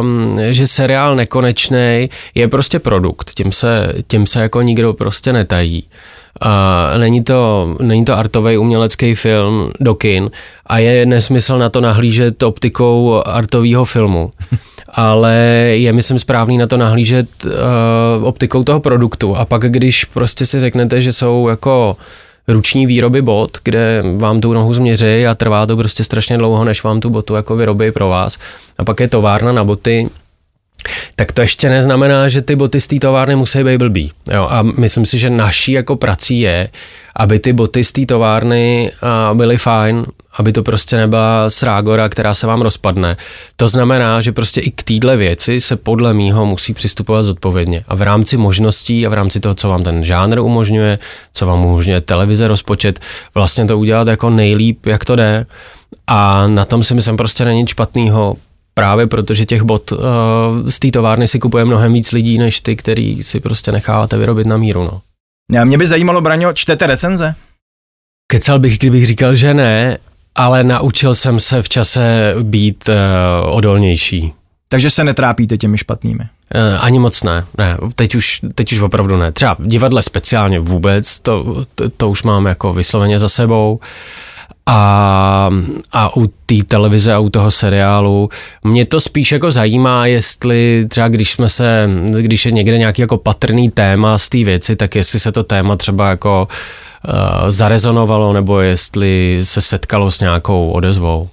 um, 0.00 0.38
že 0.50 0.66
seriál 0.66 1.16
Nekonečný 1.16 2.10
je 2.34 2.48
prostě 2.48 2.78
produkt, 2.78 3.30
tím 3.34 3.52
se, 3.52 3.92
tím 4.08 4.26
se 4.26 4.40
jako 4.40 4.62
nikdo 4.62 4.94
prostě 4.94 5.32
netají. 5.32 5.84
Uh, 6.44 6.98
není, 6.98 7.24
to, 7.24 7.76
není 7.82 8.04
to 8.04 8.18
artový 8.18 8.58
umělecký 8.58 9.14
film 9.14 9.70
do 9.80 9.94
kin 9.94 10.30
a 10.66 10.78
je 10.78 11.06
nesmysl 11.06 11.58
na 11.58 11.68
to 11.68 11.80
nahlížet 11.80 12.42
optikou 12.42 13.22
artového 13.26 13.84
filmu. 13.84 14.32
ale 14.96 15.34
je, 15.74 15.92
myslím, 15.92 16.18
správný 16.18 16.58
na 16.58 16.66
to 16.66 16.76
nahlížet 16.76 17.28
uh, 17.44 17.50
optikou 18.26 18.64
toho 18.64 18.80
produktu. 18.80 19.36
A 19.36 19.44
pak, 19.44 19.62
když 19.62 20.04
prostě 20.04 20.46
si 20.46 20.60
řeknete, 20.60 21.02
že 21.02 21.12
jsou 21.12 21.48
jako 21.48 21.96
ruční 22.48 22.86
výroby 22.86 23.22
bot, 23.22 23.58
kde 23.64 24.04
vám 24.16 24.40
tu 24.40 24.52
nohu 24.52 24.74
změří 24.74 25.26
a 25.26 25.34
trvá 25.34 25.66
to 25.66 25.76
prostě 25.76 26.04
strašně 26.04 26.38
dlouho, 26.38 26.64
než 26.64 26.82
vám 26.82 27.00
tu 27.00 27.10
botu 27.10 27.34
jako 27.34 27.56
vyrobí 27.56 27.90
pro 27.90 28.08
vás. 28.08 28.38
A 28.78 28.84
pak 28.84 29.00
je 29.00 29.08
továrna 29.08 29.52
na 29.52 29.64
boty, 29.64 30.08
tak 31.16 31.32
to 31.32 31.40
ještě 31.40 31.68
neznamená, 31.68 32.28
že 32.28 32.42
ty 32.42 32.56
boty 32.56 32.80
z 32.80 32.86
té 32.86 32.98
továrny 32.98 33.36
musí 33.36 33.64
být 33.64 33.78
blbý. 33.78 34.12
Jo, 34.32 34.48
a 34.50 34.62
myslím 34.62 35.04
si, 35.04 35.18
že 35.18 35.30
naší 35.30 35.72
jako 35.72 35.96
prací 35.96 36.40
je, 36.40 36.68
aby 37.16 37.38
ty 37.38 37.52
boty 37.52 37.84
z 37.84 37.92
té 37.92 38.06
továrny 38.06 38.90
byly 39.34 39.56
fajn, 39.56 40.06
aby 40.38 40.52
to 40.52 40.62
prostě 40.62 40.96
nebyla 40.96 41.50
srágora, 41.50 42.08
která 42.08 42.34
se 42.34 42.46
vám 42.46 42.62
rozpadne. 42.62 43.16
To 43.56 43.68
znamená, 43.68 44.20
že 44.20 44.32
prostě 44.32 44.60
i 44.60 44.70
k 44.70 44.82
téhle 44.82 45.16
věci 45.16 45.60
se 45.60 45.76
podle 45.76 46.14
mýho 46.14 46.46
musí 46.46 46.74
přistupovat 46.74 47.24
zodpovědně. 47.24 47.82
A 47.88 47.94
v 47.94 48.02
rámci 48.02 48.36
možností 48.36 49.06
a 49.06 49.10
v 49.10 49.14
rámci 49.14 49.40
toho, 49.40 49.54
co 49.54 49.68
vám 49.68 49.82
ten 49.82 50.04
žánr 50.04 50.38
umožňuje, 50.38 50.98
co 51.32 51.46
vám 51.46 51.66
umožňuje 51.66 52.00
televize, 52.00 52.48
rozpočet, 52.48 53.00
vlastně 53.34 53.64
to 53.64 53.78
udělat 53.78 54.08
jako 54.08 54.30
nejlíp, 54.30 54.86
jak 54.86 55.04
to 55.04 55.16
jde. 55.16 55.46
A 56.06 56.46
na 56.46 56.64
tom 56.64 56.82
si 56.82 56.94
myslím 56.94 57.16
prostě 57.16 57.44
není 57.44 57.60
nic 57.60 57.68
špatného 57.68 58.36
právě 58.78 59.06
protože 59.06 59.46
těch 59.46 59.62
bot 59.62 59.92
uh, 59.92 59.98
z 60.66 60.78
té 60.78 60.90
továrny 60.90 61.28
si 61.28 61.38
kupuje 61.38 61.64
mnohem 61.64 61.92
víc 61.92 62.12
lidí, 62.12 62.38
než 62.38 62.60
ty, 62.60 62.76
který 62.76 63.22
si 63.22 63.40
prostě 63.40 63.72
necháváte 63.72 64.18
vyrobit 64.18 64.46
na 64.46 64.56
míru. 64.56 64.84
No. 64.84 65.00
Já, 65.52 65.64
mě 65.64 65.78
by 65.78 65.86
zajímalo, 65.86 66.20
Braňo, 66.20 66.52
čtete 66.52 66.86
recenze? 66.86 67.34
Kecal 68.30 68.58
bych, 68.58 68.78
kdybych 68.78 69.06
říkal, 69.06 69.34
že 69.34 69.54
ne, 69.54 69.98
ale 70.34 70.64
naučil 70.64 71.14
jsem 71.14 71.40
se 71.40 71.62
v 71.62 71.68
čase 71.68 72.34
být 72.42 72.88
uh, 72.88 72.94
odolnější. 73.54 74.32
Takže 74.68 74.90
se 74.90 75.04
netrápíte 75.04 75.56
těmi 75.56 75.78
špatnými? 75.78 76.24
Uh, 76.54 76.84
ani 76.84 76.98
moc 76.98 77.22
ne, 77.22 77.44
ne, 77.58 77.76
teď 77.96 78.14
už, 78.14 78.40
teď 78.54 78.72
už 78.72 78.80
opravdu 78.80 79.16
ne. 79.16 79.32
Třeba 79.32 79.56
v 79.58 79.66
divadle 79.66 80.02
speciálně 80.02 80.60
vůbec, 80.60 81.18
to, 81.18 81.64
to, 81.74 81.88
to 81.88 82.10
už 82.10 82.22
mám 82.22 82.46
jako 82.46 82.74
vysloveně 82.74 83.18
za 83.18 83.28
sebou. 83.28 83.74
Uh, 83.74 83.86
a, 84.66 85.50
a 85.92 86.16
u 86.16 86.26
té 86.26 86.54
televize 86.68 87.14
a 87.14 87.18
u 87.18 87.30
toho 87.30 87.50
seriálu 87.50 88.28
mě 88.64 88.84
to 88.84 89.00
spíš 89.00 89.32
jako 89.32 89.50
zajímá, 89.50 90.06
jestli 90.06 90.86
třeba 90.88 91.08
když 91.08 91.32
jsme 91.32 91.48
se, 91.48 91.90
když 92.20 92.46
je 92.46 92.52
někde 92.52 92.78
nějaký 92.78 93.02
jako 93.02 93.16
patrný 93.16 93.70
téma 93.70 94.18
z 94.18 94.28
té 94.28 94.44
věci, 94.44 94.76
tak 94.76 94.94
jestli 94.94 95.18
se 95.18 95.32
to 95.32 95.42
téma 95.42 95.76
třeba 95.76 96.10
jako 96.10 96.48
uh, 97.08 97.50
zarezonovalo 97.50 98.32
nebo 98.32 98.60
jestli 98.60 99.40
se 99.42 99.60
setkalo 99.60 100.10
s 100.10 100.20
nějakou 100.20 100.70
odezvou. 100.70 101.28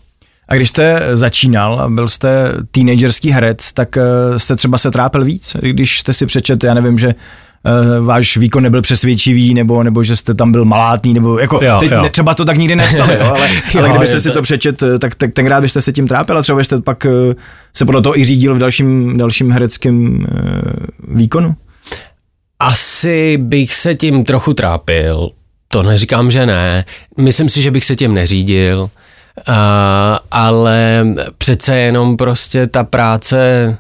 A 0.48 0.56
když 0.56 0.70
jste 0.70 1.02
začínal 1.14 1.80
a 1.80 1.90
byl 1.90 2.08
jste 2.08 2.54
teenagerský 2.72 3.32
herec, 3.32 3.74
tak 3.74 3.98
eh, 3.98 4.04
jste 4.40 4.56
třeba 4.56 4.78
se 4.78 4.92
trápil 4.92 5.26
víc, 5.26 5.58
když 5.62 6.00
jste 6.00 6.14
si 6.14 6.26
přečet, 6.26 6.64
já 6.64 6.74
nevím, 6.74 6.98
že 6.98 7.16
uh, 8.00 8.06
váš 8.06 8.38
výkon 8.38 8.64
nebyl 8.64 8.82
přesvědčivý, 8.82 9.54
nebo, 9.54 9.84
nebo 9.84 10.04
že 10.04 10.16
jste 10.16 10.34
tam 10.34 10.52
byl 10.52 10.66
malátný, 10.66 11.14
nebo 11.14 11.40
jako 11.40 11.60
jo, 11.64 11.78
teď 11.80 11.92
jo. 11.92 12.10
třeba 12.12 12.34
to 12.34 12.46
tak 12.46 12.58
nikdy 12.58 12.76
nepsali, 12.76 13.14
jo, 13.14 13.26
ale, 13.26 13.48
jo, 13.74 13.80
ale 13.80 13.90
kdybyste 13.90 14.20
si 14.20 14.32
to 14.32 14.42
přečet, 14.42 14.84
eh, 14.84 15.00
tak, 15.00 15.16
tak 15.16 15.34
tenkrát 15.34 15.62
byste 15.62 15.82
se 15.82 15.92
tím 15.92 16.08
trápil 16.08 16.38
a 16.38 16.42
třeba 16.42 16.58
byste 16.58 16.82
pak 16.82 17.06
uh, 17.06 17.34
se 17.74 17.86
podle 17.86 18.02
toho 18.02 18.20
i 18.20 18.26
řídil 18.26 18.56
v 18.56 18.60
dalším, 18.60 19.18
dalším 19.18 19.52
hereckém 19.52 20.16
uh, 20.16 20.26
výkonu? 21.08 21.56
Asi 22.60 23.38
bych 23.38 23.76
se 23.76 23.96
tím 23.96 24.24
trochu 24.24 24.54
trápil. 24.54 25.30
To 25.68 25.84
neříkám, 25.84 26.32
že 26.32 26.46
ne. 26.46 26.86
Myslím 27.18 27.50
si, 27.50 27.62
že 27.62 27.72
bych 27.72 27.86
se 27.86 27.96
tím 27.96 28.14
neřídil. 28.14 28.90
Uh, 29.50 29.56
ale 30.32 31.08
přece 31.38 31.78
jenom 31.78 32.18
prostě 32.18 32.68
ta 32.68 32.84
práce 32.84 33.78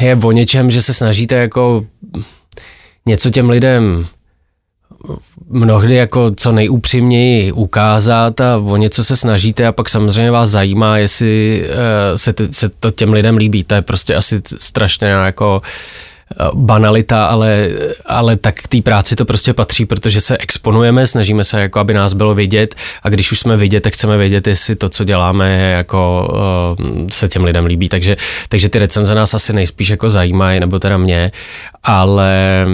je 0.00 0.16
o 0.16 0.32
něčem, 0.32 0.70
že 0.70 0.82
se 0.82 0.94
snažíte 0.94 1.34
jako 1.34 1.86
něco 3.06 3.30
těm 3.30 3.50
lidem 3.50 4.06
mnohdy 5.48 5.94
jako 5.94 6.30
co 6.36 6.52
nejupřímněji 6.52 7.52
ukázat 7.52 8.40
a 8.40 8.56
o 8.56 8.76
něco 8.76 9.04
se 9.04 9.16
snažíte 9.16 9.66
a 9.66 9.72
pak 9.72 9.88
samozřejmě 9.88 10.30
vás 10.30 10.50
zajímá, 10.50 10.98
jestli 10.98 11.64
uh, 11.68 11.76
se, 12.16 12.34
se 12.50 12.68
to 12.68 12.90
těm 12.90 13.12
lidem 13.12 13.36
líbí. 13.36 13.64
To 13.64 13.74
je 13.74 13.82
prostě 13.82 14.14
asi 14.14 14.42
strašně 14.58 15.06
jako 15.06 15.62
banalita, 16.54 17.26
ale, 17.26 17.68
ale 18.06 18.36
tak 18.36 18.54
k 18.54 18.68
té 18.68 18.82
práci 18.82 19.16
to 19.16 19.24
prostě 19.24 19.54
patří, 19.54 19.86
protože 19.86 20.20
se 20.20 20.38
exponujeme, 20.38 21.06
snažíme 21.06 21.44
se, 21.44 21.60
jako 21.60 21.80
aby 21.80 21.94
nás 21.94 22.12
bylo 22.12 22.34
vidět 22.34 22.74
a 23.02 23.08
když 23.08 23.32
už 23.32 23.40
jsme 23.40 23.56
vidět, 23.56 23.80
tak 23.80 23.92
chceme 23.92 24.16
vědět, 24.16 24.46
jestli 24.46 24.76
to, 24.76 24.88
co 24.88 25.04
děláme, 25.04 25.70
jako 25.70 26.28
uh, 26.78 27.06
se 27.12 27.28
těm 27.28 27.44
lidem 27.44 27.66
líbí. 27.66 27.88
Takže, 27.88 28.16
takže 28.48 28.68
ty 28.68 28.78
recenze 28.78 29.14
nás 29.14 29.34
asi 29.34 29.52
nejspíš 29.52 29.88
jako 29.88 30.10
zajímají, 30.10 30.60
nebo 30.60 30.78
teda 30.78 30.98
mě, 30.98 31.32
ale, 31.84 32.66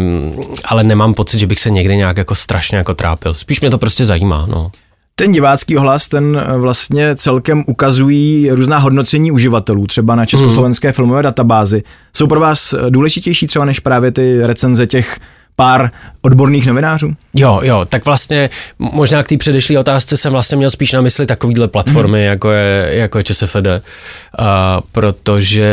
ale 0.64 0.84
nemám 0.84 1.14
pocit, 1.14 1.38
že 1.38 1.46
bych 1.46 1.60
se 1.60 1.70
někdy 1.70 1.96
nějak 1.96 2.16
jako 2.16 2.34
strašně 2.34 2.78
jako 2.78 2.94
trápil. 2.94 3.34
Spíš 3.34 3.60
mě 3.60 3.70
to 3.70 3.78
prostě 3.78 4.04
zajímá, 4.04 4.46
no. 4.50 4.70
Ten 5.16 5.32
divácký 5.32 5.76
ohlas, 5.76 6.08
ten 6.08 6.42
eh, 6.46 6.58
vlastně 6.58 7.16
celkem 7.16 7.64
ukazují 7.66 8.50
různá 8.50 8.78
hodnocení 8.78 9.30
uživatelů, 9.30 9.86
třeba 9.86 10.14
na 10.14 10.26
československé 10.26 10.88
hmm. 10.88 10.92
filmové 10.92 11.22
databázi. 11.22 11.82
Jsou 12.16 12.26
pro 12.26 12.40
vás 12.40 12.72
eh, 12.72 12.90
důležitější 12.90 13.46
třeba 13.46 13.64
než 13.64 13.80
právě 13.80 14.10
ty 14.10 14.46
recenze 14.46 14.86
těch 14.86 15.18
pár 15.56 15.90
odborných 16.22 16.66
novinářů? 16.66 17.12
Jo, 17.34 17.60
jo, 17.62 17.84
tak 17.88 18.04
vlastně 18.04 18.50
možná 18.78 19.22
k 19.22 19.28
té 19.28 19.36
předešlé 19.36 19.78
otázce 19.78 20.16
jsem 20.16 20.32
vlastně 20.32 20.56
měl 20.56 20.70
spíš 20.70 20.92
na 20.92 21.00
mysli 21.00 21.26
takovýhle 21.26 21.68
platformy, 21.68 22.18
mm. 22.18 22.24
jako, 22.24 22.50
je, 22.50 22.90
jako 22.90 23.18
je 23.18 23.24
ČSFD, 23.24 23.66
uh, 23.66 24.46
protože, 24.92 25.72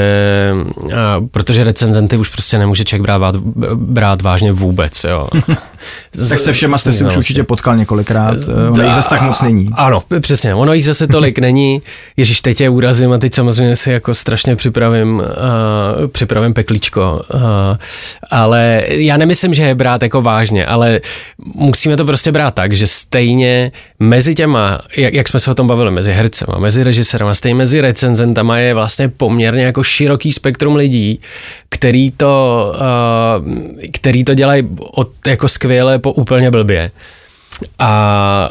uh, 0.76 0.92
protože 1.32 1.64
recenzenty 1.64 2.18
už 2.18 2.30
prostě 2.30 2.58
nemůže 2.58 2.86
člověk 2.86 3.02
brát, 3.02 3.36
brát 3.76 4.22
vážně 4.22 4.52
vůbec, 4.52 5.04
jo. 5.04 5.28
tak 6.30 6.40
se 6.40 6.54
všema 6.54 6.78
jste 6.78 6.94
si 6.94 7.06
už 7.06 7.18
určitě 7.18 7.44
potkal 7.44 7.78
několikrát, 7.78 8.38
ono 8.72 8.84
jich 8.84 8.96
zase 8.96 9.10
tak 9.10 9.22
moc 9.22 9.42
není. 9.42 9.70
Ano, 9.74 10.04
přesně, 10.20 10.56
ono 10.56 10.74
jich 10.74 10.86
zase 10.86 11.08
tolik 11.08 11.40
není, 11.40 11.82
Ježíš, 12.18 12.42
teď 12.42 12.62
je 12.62 12.70
úrazím 12.70 13.12
a 13.12 13.18
teď 13.18 13.34
samozřejmě 13.34 13.76
si 13.76 13.92
jako 13.92 14.14
strašně 14.14 14.56
připravím, 14.56 15.16
uh, 15.16 16.08
připravím 16.08 16.54
peklíčko, 16.54 17.22
uh, 17.34 17.42
ale 18.32 18.84
já 18.88 19.18
nemyslím, 19.18 19.54
že 19.54 19.64
je 19.64 19.76
brát 19.76 20.04
jako 20.04 20.22
vážně, 20.22 20.66
ale 20.66 21.00
musíme 21.56 21.98
to 21.98 22.06
prostě 22.06 22.32
brát 22.32 22.54
tak, 22.54 22.74
že 22.74 22.88
stejně 22.88 23.72
mezi 24.00 24.36
těma, 24.36 24.80
jak, 24.98 25.14
jak 25.14 25.28
jsme 25.28 25.40
se 25.40 25.52
o 25.52 25.54
tom 25.54 25.68
bavili, 25.68 25.92
mezi 25.92 26.12
hercema, 26.12 26.60
mezi 26.60 26.84
režisérama, 26.84 27.36
stejně 27.36 27.56
mezi 27.56 27.82
recenzentama 27.82 28.58
je 28.58 28.74
vlastně 28.74 29.10
poměrně 29.10 29.64
jako 29.64 29.84
široký 29.84 30.32
spektrum 30.32 30.76
lidí, 30.76 31.20
který 31.70 32.12
to, 32.12 32.66
uh, 32.76 33.54
který 33.94 34.24
to 34.24 34.34
dělají 34.34 34.68
od, 34.92 35.10
jako 35.28 35.48
skvěle 35.48 35.71
po 36.02 36.12
úplně 36.12 36.52
blbě. 36.52 36.92
A 37.80 38.50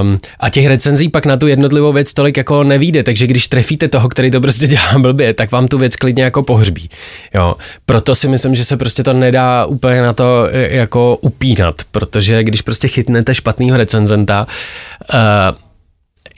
Um, 0.00 0.18
a 0.40 0.50
těch 0.50 0.66
recenzí 0.66 1.08
pak 1.08 1.26
na 1.26 1.36
tu 1.36 1.46
jednotlivou 1.46 1.92
věc 1.92 2.14
tolik 2.14 2.36
jako 2.36 2.64
nevíde, 2.64 3.02
takže 3.02 3.26
když 3.26 3.48
trefíte 3.48 3.88
toho, 3.88 4.08
který 4.08 4.30
to 4.30 4.40
prostě 4.40 4.66
dělá 4.68 4.98
blbě, 4.98 5.34
tak 5.34 5.52
vám 5.52 5.68
tu 5.68 5.78
věc 5.78 5.96
klidně 5.96 6.24
jako 6.24 6.42
pohřbí. 6.42 6.90
Jo. 7.34 7.54
Proto 7.86 8.14
si 8.14 8.28
myslím, 8.28 8.54
že 8.54 8.64
se 8.64 8.76
prostě 8.76 9.02
to 9.02 9.12
nedá 9.12 9.66
úplně 9.66 10.02
na 10.02 10.12
to 10.12 10.48
e, 10.50 10.76
jako 10.76 11.18
upínat, 11.20 11.74
protože 11.90 12.44
když 12.44 12.62
prostě 12.62 12.88
chytnete 12.88 13.34
špatného 13.34 13.76
recenzenta, 13.76 14.46
uh, 15.14 15.18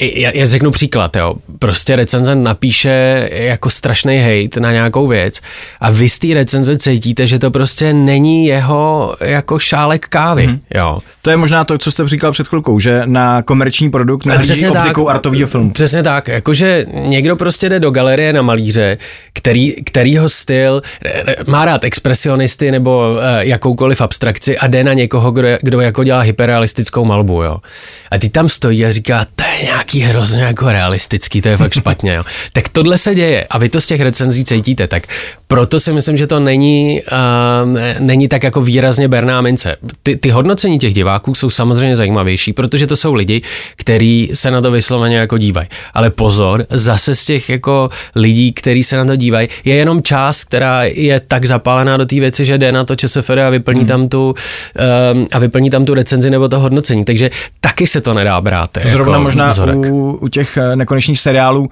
já, 0.01 0.31
já 0.35 0.47
řeknu 0.47 0.71
příklad, 0.71 1.17
jo. 1.17 1.35
Prostě 1.59 1.97
recenzent 1.97 2.45
napíše 2.45 3.29
jako 3.33 3.71
strašný 3.71 4.19
hate 4.19 4.61
na 4.61 4.73
nějakou 4.73 5.07
věc 5.07 5.41
a 5.81 5.91
vy 5.91 6.09
z 6.09 6.19
té 6.19 6.35
recenze 6.35 6.79
cítíte, 6.79 7.27
že 7.27 7.39
to 7.39 7.51
prostě 7.51 7.93
není 7.93 8.47
jeho 8.47 9.17
jako 9.21 9.59
šálek 9.59 10.09
kávy, 10.09 10.49
mm-hmm. 10.49 10.61
jo. 10.75 10.99
To 11.23 11.31
je 11.31 11.37
možná 11.37 11.65
to, 11.65 11.79
co 11.79 11.93
jste 11.93 12.09
říkal 12.09 12.33
před 12.33 12.49
chvilkou, 12.49 12.81
že 12.81 13.03
na 13.05 13.43
komerční 13.43 13.91
produkt 13.91 14.27
nahlíží 14.27 14.69
optikou 14.69 15.07
tak, 15.07 15.15
artového 15.15 15.47
filmu. 15.47 15.71
Přesně 15.71 16.03
tak, 16.03 16.29
jakože 16.29 16.87
někdo 16.93 17.37
prostě 17.37 17.69
jde 17.69 17.81
do 17.81 17.91
galerie 17.91 18.33
na 18.33 18.43
malíře, 18.43 18.99
který, 19.33 19.73
kterýho 19.73 20.29
styl 20.29 20.83
má 21.47 21.65
rád 21.65 21.85
expresionisty 21.85 22.71
nebo 22.71 23.11
uh, 23.11 23.19
jakoukoliv 23.39 24.01
abstrakci 24.01 24.59
a 24.59 24.67
jde 24.67 24.85
na 24.85 24.93
někoho, 24.93 25.31
kdo, 25.31 25.49
kdo 25.63 25.81
jako 25.81 26.05
dělá 26.05 26.21
hyperrealistickou 26.21 27.05
malbu, 27.05 27.43
jo. 27.43 27.57
A 28.11 28.19
ty 28.19 28.29
tam 28.29 28.49
stojí 28.49 28.87
a 28.87 28.93
říká, 28.93 29.27
to 29.35 29.48
je 29.59 29.65
nějaký 29.65 30.01
hrozně 30.01 30.43
jako 30.43 30.73
realistický, 30.73 31.41
to 31.41 31.49
je 31.49 31.57
fakt 31.57 31.75
špatně, 31.75 32.15
jo. 32.15 32.25
Tak 32.53 32.69
tohle 32.69 32.99
se 32.99 33.15
děje 33.15 33.47
a 33.51 33.59
vy 33.59 33.69
to 33.69 33.81
z 33.81 33.87
těch 33.87 34.01
recenzí 34.01 34.45
cítíte, 34.45 34.87
tak 34.87 35.07
proto 35.49 35.81
si 35.81 35.93
myslím, 35.93 36.17
že 36.17 36.27
to 36.27 36.41
není, 36.41 37.01
uh, 37.13 37.79
není 37.99 38.29
tak 38.29 38.43
jako 38.43 38.61
výrazně 38.61 39.09
berná 39.09 39.41
mince. 39.41 39.77
Ty, 40.03 40.17
ty 40.17 40.31
hodnocení 40.31 40.79
těch 40.79 40.95
diváků 40.95 41.35
jsou 41.35 41.51
samozřejmě 41.51 41.97
zajímavější, 41.97 42.53
protože 42.53 42.87
to 42.87 42.97
jsou 42.97 43.15
lidi, 43.15 43.43
kteří 43.77 44.31
se 44.35 44.51
na 44.51 44.61
to 44.61 44.71
vysloveně 44.71 45.17
jako 45.17 45.39
dívají. 45.39 45.69
Ale 45.95 46.11
pozor, 46.11 46.67
zase 46.71 47.15
z 47.15 47.25
těch 47.25 47.51
jako 47.51 47.89
lidí, 48.15 48.53
kteří 48.53 48.83
se 48.83 48.97
na 48.97 49.05
to 49.05 49.17
dívají, 49.17 49.49
je 49.65 49.75
jenom 49.75 50.03
část, 50.03 50.45
která 50.45 50.85
je 50.85 51.21
tak 51.21 51.45
zapálená 51.45 51.97
do 51.97 52.07
té 52.07 52.21
věci, 52.21 52.45
že 52.45 52.59
jde 52.59 52.73
na 52.73 52.85
to 52.85 52.97
ČSFD 52.97 53.31
a 53.31 53.51
vyplní, 53.51 53.81
hmm. 53.81 53.89
tam 53.89 54.09
tu, 54.09 54.35
um, 55.15 55.27
a 55.33 55.39
vyplní 55.39 55.71
tam 55.71 55.85
tu 55.85 55.95
recenzi 55.95 56.31
nebo 56.31 56.49
to 56.49 56.59
hodnocení. 56.59 57.05
Takže 57.05 57.31
taky 57.61 57.87
se 57.87 58.01
to 58.01 58.15
nedá 58.15 58.41
brát. 58.41 58.71
Zrovna 58.85 59.13
jako 59.13 59.23
možná 59.23 59.55
u, 59.75 60.19
u 60.21 60.29
těch 60.29 60.57
eh, 60.57 60.77
nekonečných 60.77 61.21
seriálů 61.21 61.71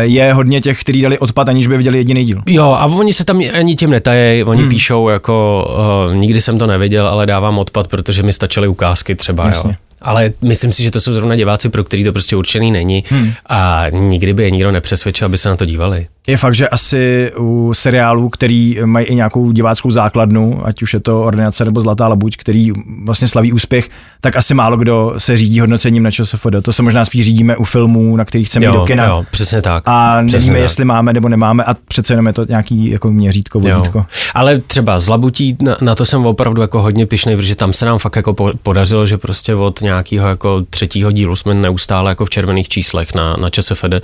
je 0.00 0.32
hodně 0.32 0.60
těch, 0.60 0.80
kteří 0.80 1.02
dali 1.02 1.18
odpad, 1.18 1.48
aniž 1.48 1.66
by 1.66 1.76
viděli 1.76 1.98
jediný 1.98 2.24
díl. 2.24 2.42
Jo, 2.46 2.64
a 2.64 2.86
oni 2.86 3.12
se 3.12 3.24
tam 3.24 3.42
ani 3.54 3.76
tím 3.76 3.90
netají, 3.90 4.44
oni 4.44 4.60
hmm. 4.60 4.70
píšou 4.70 5.08
jako, 5.08 5.66
uh, 6.08 6.16
nikdy 6.16 6.40
jsem 6.40 6.58
to 6.58 6.66
neviděl, 6.66 7.08
ale 7.08 7.26
dávám 7.26 7.58
odpad, 7.58 7.88
protože 7.88 8.22
mi 8.22 8.32
stačily 8.32 8.68
ukázky 8.68 9.14
třeba, 9.14 9.46
Jasně. 9.46 9.70
jo. 9.70 9.87
Ale 10.02 10.32
myslím 10.42 10.72
si, 10.72 10.82
že 10.82 10.90
to 10.90 11.00
jsou 11.00 11.12
zrovna 11.12 11.36
diváci, 11.36 11.68
pro 11.68 11.84
který 11.84 12.04
to 12.04 12.12
prostě 12.12 12.36
určený 12.36 12.70
není 12.70 13.04
hmm. 13.08 13.32
a 13.46 13.86
nikdy 13.90 14.34
by 14.34 14.42
je 14.42 14.50
nikdo 14.50 14.70
nepřesvědčil, 14.70 15.26
aby 15.26 15.38
se 15.38 15.48
na 15.48 15.56
to 15.56 15.64
dívali. 15.64 16.06
Je 16.28 16.36
fakt, 16.36 16.54
že 16.54 16.68
asi 16.68 17.32
u 17.38 17.74
seriálů, 17.74 18.28
který 18.28 18.78
mají 18.84 19.06
i 19.06 19.14
nějakou 19.14 19.52
diváckou 19.52 19.90
základnu, 19.90 20.66
ať 20.66 20.82
už 20.82 20.94
je 20.94 21.00
to 21.00 21.22
Ordinace 21.22 21.64
nebo 21.64 21.80
Zlatá 21.80 22.08
labuť, 22.08 22.36
který 22.36 22.72
vlastně 23.04 23.28
slaví 23.28 23.52
úspěch, 23.52 23.88
tak 24.20 24.36
asi 24.36 24.54
málo 24.54 24.76
kdo 24.76 25.14
se 25.18 25.36
řídí 25.36 25.60
hodnocením 25.60 26.02
na 26.02 26.10
ČSFD. 26.10 26.56
To 26.62 26.72
se 26.72 26.82
možná 26.82 27.04
spíš 27.04 27.24
řídíme 27.24 27.56
u 27.56 27.64
filmů, 27.64 28.16
na 28.16 28.24
kterých 28.24 28.46
chceme 28.46 28.66
jít 28.66 28.72
do 28.72 28.84
kina. 28.84 29.04
Jo, 29.04 29.24
přesně 29.30 29.62
tak. 29.62 29.82
A 29.86 30.22
přesně 30.26 30.38
nevíme, 30.38 30.54
tak. 30.54 30.62
jestli 30.62 30.84
máme 30.84 31.12
nebo 31.12 31.28
nemáme 31.28 31.64
a 31.64 31.74
přece 31.74 32.12
jenom 32.12 32.26
je 32.26 32.32
to 32.32 32.44
nějaký 32.48 32.90
jako 32.90 33.10
měřítko, 33.10 33.60
vodítko. 33.60 33.98
Jo. 33.98 34.04
Ale 34.34 34.58
třeba 34.58 34.98
z 34.98 35.08
Labutí, 35.08 35.56
na, 35.62 35.76
na, 35.80 35.94
to 35.94 36.04
jsem 36.04 36.26
opravdu 36.26 36.62
jako 36.62 36.82
hodně 36.82 37.06
pišnej, 37.06 37.36
protože 37.36 37.56
tam 37.56 37.72
se 37.72 37.86
nám 37.86 37.98
fakt 37.98 38.16
jako 38.16 38.34
podařilo, 38.62 39.06
že 39.06 39.18
prostě 39.18 39.54
od 39.54 39.80
nějakého 39.88 40.28
jako 40.28 40.62
třetího 40.70 41.12
dílu 41.12 41.36
jsme 41.36 41.54
neustále 41.54 42.10
jako 42.10 42.24
v 42.24 42.30
červených 42.30 42.68
číslech 42.68 43.14
na, 43.14 43.36
na 43.36 43.50
ČSFD 43.50 43.94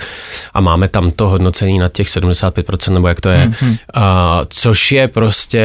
a 0.54 0.60
máme 0.60 0.88
tam 0.88 1.10
to 1.10 1.28
hodnocení 1.28 1.78
na 1.78 1.88
těch 1.88 2.06
75%, 2.06 2.92
nebo 2.92 3.08
jak 3.08 3.20
to 3.20 3.28
je, 3.28 3.48
mm-hmm. 3.48 3.78
a, 3.94 4.40
což 4.48 4.92
je 4.92 5.08
prostě, 5.08 5.64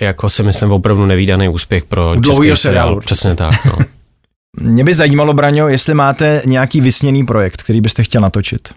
jako 0.00 0.28
si 0.28 0.42
myslím, 0.42 0.72
opravdu 0.72 1.06
nevýdaný 1.06 1.48
úspěch 1.48 1.84
pro 1.84 2.14
český 2.20 2.56
seriál. 2.56 3.00
Přesně 3.00 3.34
tak, 3.34 3.64
no. 3.64 3.78
Mě 4.60 4.84
by 4.84 4.94
zajímalo, 4.94 5.32
Braňo, 5.32 5.68
jestli 5.68 5.94
máte 5.94 6.42
nějaký 6.46 6.80
vysněný 6.80 7.26
projekt, 7.26 7.62
který 7.62 7.80
byste 7.80 8.02
chtěl 8.02 8.20
natočit. 8.20 8.68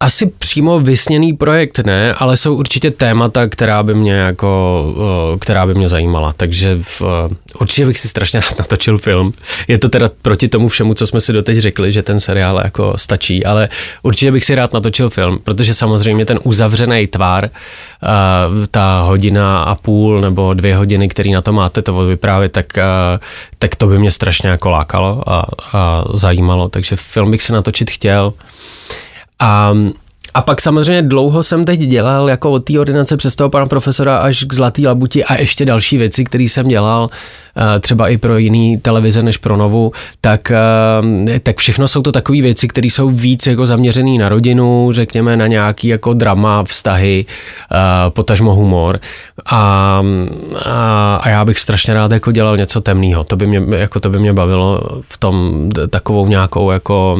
Asi 0.00 0.26
přímo 0.26 0.80
vysněný 0.80 1.32
projekt 1.32 1.78
ne, 1.78 2.14
ale 2.14 2.36
jsou 2.36 2.54
určitě 2.54 2.90
témata, 2.90 3.48
která 3.48 3.82
by 3.82 3.94
mě 3.94 4.12
jako, 4.12 4.84
eh, 5.34 5.38
která 5.38 5.66
by 5.66 5.74
mě 5.74 5.88
zajímala, 5.88 6.34
takže 6.36 6.78
v, 6.82 7.02
eh, 7.02 7.34
určitě 7.60 7.86
bych 7.86 7.98
si 7.98 8.08
strašně 8.08 8.40
rád 8.40 8.58
natočil 8.58 8.98
film. 8.98 9.32
Je 9.68 9.78
to 9.78 9.88
teda 9.88 10.10
proti 10.22 10.48
tomu 10.48 10.68
všemu, 10.68 10.94
co 10.94 11.06
jsme 11.06 11.20
si 11.20 11.32
doteď 11.32 11.58
řekli, 11.58 11.92
že 11.92 12.02
ten 12.02 12.20
seriál 12.20 12.60
jako 12.64 12.92
stačí, 12.96 13.44
ale 13.44 13.68
určitě 14.02 14.32
bych 14.32 14.44
si 14.44 14.54
rád 14.54 14.72
natočil 14.72 15.10
film, 15.10 15.38
protože 15.44 15.74
samozřejmě 15.74 16.24
ten 16.24 16.40
uzavřený 16.42 17.06
tvar, 17.06 17.44
eh, 17.44 17.48
ta 18.70 19.00
hodina 19.00 19.62
a 19.62 19.74
půl 19.74 20.20
nebo 20.20 20.54
dvě 20.54 20.76
hodiny, 20.76 21.08
který 21.08 21.32
na 21.32 21.42
to 21.42 21.52
máte 21.52 21.82
to 21.82 21.94
vyprávět, 21.94 22.52
tak, 22.52 22.66
tak 23.58 23.76
to 23.76 23.86
by 23.86 23.98
mě 23.98 24.10
strašně 24.10 24.48
jako 24.48 24.70
lákalo 24.70 25.22
a, 25.26 25.46
a 25.72 26.04
zajímalo, 26.14 26.68
takže 26.68 26.96
film 26.96 27.30
bych 27.30 27.42
si 27.42 27.52
natočit 27.52 27.90
chtěl. 27.90 28.32
A 29.40 29.74
a 30.34 30.42
pak 30.42 30.60
samozřejmě 30.60 31.02
dlouho 31.02 31.42
jsem 31.42 31.64
teď 31.64 31.80
dělal 31.80 32.28
jako 32.28 32.50
od 32.50 32.64
té 32.64 32.80
ordinace 32.80 33.16
přes 33.16 33.36
toho 33.36 33.50
pana 33.50 33.66
profesora 33.66 34.16
až 34.16 34.44
k 34.44 34.54
Zlatý 34.54 34.86
labuti 34.86 35.24
a 35.24 35.40
ještě 35.40 35.64
další 35.64 35.98
věci, 35.98 36.24
které 36.24 36.44
jsem 36.44 36.68
dělal 36.68 37.08
eh, 37.56 37.80
třeba 37.80 38.08
i 38.08 38.16
pro 38.16 38.38
jiný 38.38 38.78
televize 38.78 39.22
než 39.22 39.36
pro 39.36 39.56
Novu, 39.56 39.92
tak, 40.20 40.50
eh, 40.50 41.40
tak 41.40 41.56
všechno 41.58 41.88
jsou 41.88 42.02
to 42.02 42.12
takové 42.12 42.42
věci, 42.42 42.68
které 42.68 42.86
jsou 42.86 43.08
víc 43.08 43.46
jako 43.46 43.66
zaměřené 43.66 44.18
na 44.18 44.28
rodinu, 44.28 44.92
řekněme 44.92 45.36
na 45.36 45.46
nějaký 45.46 45.88
jako 45.88 46.14
drama, 46.14 46.64
vztahy, 46.64 47.24
eh, 47.72 47.76
potažmo 48.10 48.54
humor 48.54 49.00
a, 49.46 50.02
a, 50.64 51.16
a 51.16 51.28
já 51.28 51.44
bych 51.44 51.58
strašně 51.58 51.94
rád 51.94 52.12
jako 52.12 52.32
dělal 52.32 52.56
něco 52.56 52.80
temného. 52.80 53.24
To 53.24 53.36
by 53.36 53.46
mě, 53.46 53.62
jako 53.76 54.00
to 54.00 54.10
by 54.10 54.18
mě 54.18 54.32
bavilo 54.32 54.80
v 55.08 55.18
tom 55.18 55.68
takovou 55.90 56.26
nějakou 56.26 56.70
jako 56.70 57.18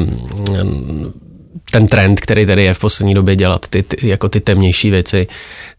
ten 1.70 1.88
trend, 1.88 2.20
který 2.20 2.46
tady 2.46 2.64
je 2.64 2.74
v 2.74 2.78
poslední 2.78 3.14
době 3.14 3.36
dělat 3.36 3.68
ty, 3.70 3.82
ty 3.82 4.08
jako 4.08 4.28
ty 4.28 4.40
temnější 4.40 4.90
věci, 4.90 5.26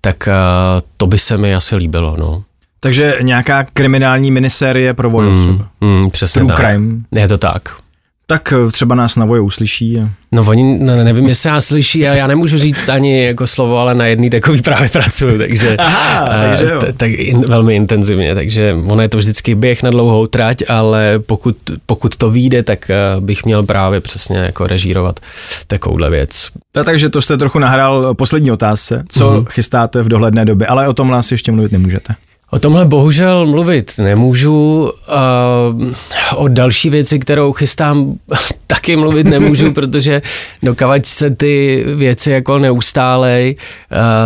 tak 0.01 0.27
uh, 0.27 0.81
to 0.97 1.07
by 1.07 1.19
se 1.19 1.37
mi 1.37 1.55
asi 1.55 1.75
líbilo, 1.75 2.15
no. 2.19 2.43
Takže 2.79 3.17
nějaká 3.21 3.63
kriminální 3.73 4.31
minisérie 4.31 4.93
pro 4.93 5.09
voju 5.09 5.29
mm, 5.29 5.65
mm, 5.81 6.11
přesně 6.11 6.39
True 6.39 6.53
tak. 6.53 6.65
crime. 6.65 6.97
Je 7.11 7.27
to 7.27 7.37
tak. 7.37 7.69
Tak 8.29 8.53
eh, 8.53 8.71
třeba 8.71 8.95
nás 8.95 9.15
na 9.15 9.25
voje 9.25 9.41
uslyší. 9.41 9.99
A... 9.99 10.09
No 10.31 10.43
oni, 10.47 10.77
no, 10.79 11.03
nevím, 11.03 11.27
jestli 11.27 11.49
nás 11.49 11.65
slyší, 11.65 12.07
ale 12.07 12.17
já 12.17 12.27
nemůžu 12.27 12.57
říct 12.57 12.89
ani 12.89 13.23
jako 13.23 13.47
slovo, 13.47 13.77
ale 13.77 13.95
na 13.95 14.05
jedný 14.05 14.29
takový 14.29 14.61
právě 14.61 14.89
pracuju, 14.89 15.37
takže, 15.37 15.77
Aha, 15.79 16.29
takže 16.49 16.73
jo. 16.73 16.79
t- 16.79 16.93
tak 16.93 17.11
in, 17.11 17.41
velmi 17.41 17.75
intenzivně, 17.75 18.35
takže 18.35 18.75
ono 18.85 19.01
je 19.01 19.09
to 19.09 19.17
vždycky 19.17 19.55
běh 19.55 19.83
na 19.83 19.89
dlouhou 19.89 20.27
trať, 20.27 20.63
ale 20.69 21.19
pokud, 21.19 21.57
pokud 21.85 22.17
to 22.17 22.31
vyjde, 22.31 22.63
tak 22.63 22.89
eh, 22.89 22.95
bych 23.19 23.45
měl 23.45 23.63
právě 23.63 23.99
přesně 23.99 24.37
jako 24.37 24.67
režírovat 24.67 25.19
takovouhle 25.67 26.09
věc. 26.09 26.49
Ta, 26.71 26.83
takže 26.83 27.09
to 27.09 27.21
jste 27.21 27.37
trochu 27.37 27.59
nahrál 27.59 28.13
poslední 28.13 28.51
otázce. 28.51 29.03
Co 29.09 29.31
mm-hmm. 29.31 29.45
chystáte 29.49 30.01
v 30.01 30.07
dohledné 30.07 30.45
době, 30.45 30.67
ale 30.67 30.87
o 30.87 30.93
tomhle 30.93 31.17
asi 31.17 31.33
ještě 31.33 31.51
mluvit 31.51 31.71
nemůžete. 31.71 32.15
O 32.51 32.59
tomhle 32.59 32.85
bohužel 32.85 33.45
mluvit 33.45 33.91
nemůžu. 33.97 34.91
O 36.35 36.47
další 36.47 36.89
věci, 36.89 37.19
kterou 37.19 37.53
chystám, 37.53 38.13
taky 38.67 38.95
mluvit 38.95 39.27
nemůžu, 39.27 39.71
protože 39.73 40.21
dokavať 40.63 41.05
se 41.05 41.29
ty 41.29 41.83
věci 41.95 42.31
jako 42.31 42.59
neustálej. 42.59 43.55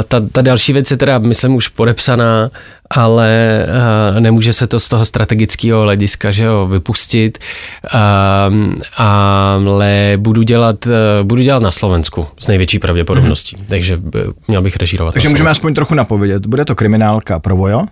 Ta, 0.08 0.22
ta 0.32 0.42
další 0.42 0.74
věc 0.74 0.92
je 0.92 0.98
teda, 0.98 1.20
myslím, 1.20 1.56
už 1.56 1.68
podepsaná, 1.68 2.50
ale 2.96 3.66
uh, 4.14 4.20
nemůže 4.20 4.54
se 4.54 4.68
to 4.68 4.80
z 4.80 4.90
toho 4.90 5.06
strategického 5.06 5.82
hlediska 5.82 6.32
že 6.32 6.44
jo, 6.44 6.68
vypustit. 6.68 7.38
Uh, 7.94 8.74
ale 8.98 10.14
budu 10.18 10.42
dělat, 10.42 10.86
uh, 10.86 10.92
budu 11.24 11.42
dělat 11.42 11.64
na 11.64 11.72
Slovensku 11.72 12.28
s 12.40 12.48
největší 12.48 12.80
pravděpodobností, 12.80 13.56
mm-hmm. 13.56 13.66
takže 13.68 13.98
uh, 13.98 14.02
měl 14.48 14.62
bych 14.62 14.78
režírovat. 14.78 15.14
Takže 15.14 15.30
můžeme 15.30 15.50
aspoň 15.50 15.74
trochu 15.74 15.96
napovědět. 15.96 16.46
Bude 16.46 16.66
to 16.66 16.76
kriminálka 16.76 17.40
pro 17.40 17.56
Vojo? 17.56 17.86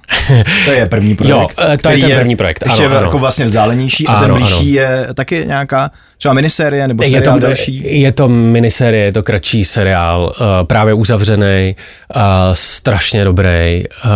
To 0.66 0.72
je 0.72 0.86
první 0.86 1.16
projekt. 1.16 1.32
jo, 1.32 1.48
to 1.82 1.90
je 1.90 1.98
ten 1.98 2.12
první 2.12 2.36
projekt. 2.36 2.64
Ještě 2.66 2.86
ano, 2.86 2.96
jako 2.96 3.10
ano. 3.10 3.20
vlastně 3.20 3.46
vzdálenější 3.46 4.08
a 4.08 4.12
Ano, 4.12 4.20
ten 4.20 4.32
ano. 4.32 4.36
blížší 4.36 4.72
je 4.72 5.08
taky 5.14 5.44
nějaká 5.48 5.92
třeba 6.21 6.34
minisérie 6.34 6.88
nebo 6.88 7.03
Je 7.03 7.10
seriál 7.10 7.34
to, 7.36 7.39
další. 7.39 7.99
je 8.01 8.12
to 8.12 8.27
minisérie, 8.27 9.03
je 9.05 9.12
to 9.13 9.23
kratší 9.23 9.65
seriál, 9.65 10.23
uh, 10.39 10.45
právě 10.63 10.93
uzavřený, 10.93 11.75
uh, 12.15 12.21
strašně 12.53 13.23
dobrý, 13.23 13.84
uh, 14.05 14.12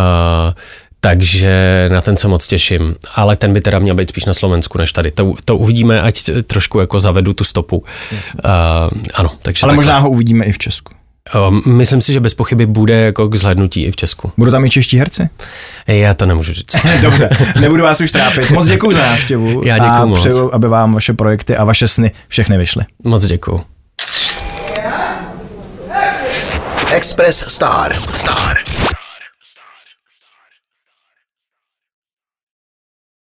takže 0.99 1.85
na 1.91 2.01
ten 2.01 2.17
se 2.17 2.27
moc 2.27 2.47
těším. 2.47 2.95
Ale 3.15 3.35
ten 3.35 3.53
by 3.53 3.61
teda 3.61 3.79
měl 3.79 3.95
být 3.95 4.09
spíš 4.09 4.25
na 4.25 4.33
Slovensku 4.33 4.77
než 4.77 4.91
tady. 4.91 5.11
To, 5.11 5.33
to 5.45 5.57
uvidíme, 5.57 6.01
ať 6.01 6.29
trošku 6.47 6.79
jako 6.79 6.99
zavedu 6.99 7.33
tu 7.33 7.43
stopu. 7.43 7.77
Uh, 7.77 7.83
ano, 9.13 9.29
takže 9.41 9.63
Ale 9.63 9.71
takhle. 9.71 9.75
možná 9.75 9.99
ho 9.99 10.09
uvidíme 10.09 10.45
i 10.45 10.51
v 10.51 10.57
Česku. 10.57 10.93
Uh, 11.33 11.67
myslím 11.67 12.01
si, 12.01 12.13
že 12.13 12.19
bez 12.19 12.33
pochyby 12.33 12.65
bude 12.65 12.93
jako 12.93 13.27
k 13.27 13.35
zhlednutí 13.35 13.83
i 13.83 13.91
v 13.91 13.95
Česku. 13.95 14.31
Budou 14.38 14.51
tam 14.51 14.65
i 14.65 14.69
čeští 14.69 14.97
herci? 14.97 15.29
Já 15.88 16.13
to 16.13 16.25
nemůžu 16.25 16.53
říct. 16.53 16.75
Dobře, 17.01 17.29
nebudu 17.59 17.83
vás 17.83 18.01
už 18.01 18.11
trápit. 18.11 18.51
Moc 18.51 18.67
děkuji 18.67 18.93
za 18.93 18.99
návštěvu. 18.99 19.61
Já 19.65 19.77
děkuju 19.77 20.01
a 20.01 20.05
moc. 20.05 20.19
přeju, 20.19 20.53
aby 20.53 20.67
vám 20.67 20.93
vaše 20.93 21.13
projekty 21.13 21.55
a 21.55 21.63
vaše 21.63 21.88
sny 21.88 22.11
všechny 22.27 22.57
vyšly. 22.57 22.85
Moc 23.03 23.25
děkuju. 23.25 23.61
Express 26.95 27.45
Star. 27.47 27.95
Star. 28.13 28.57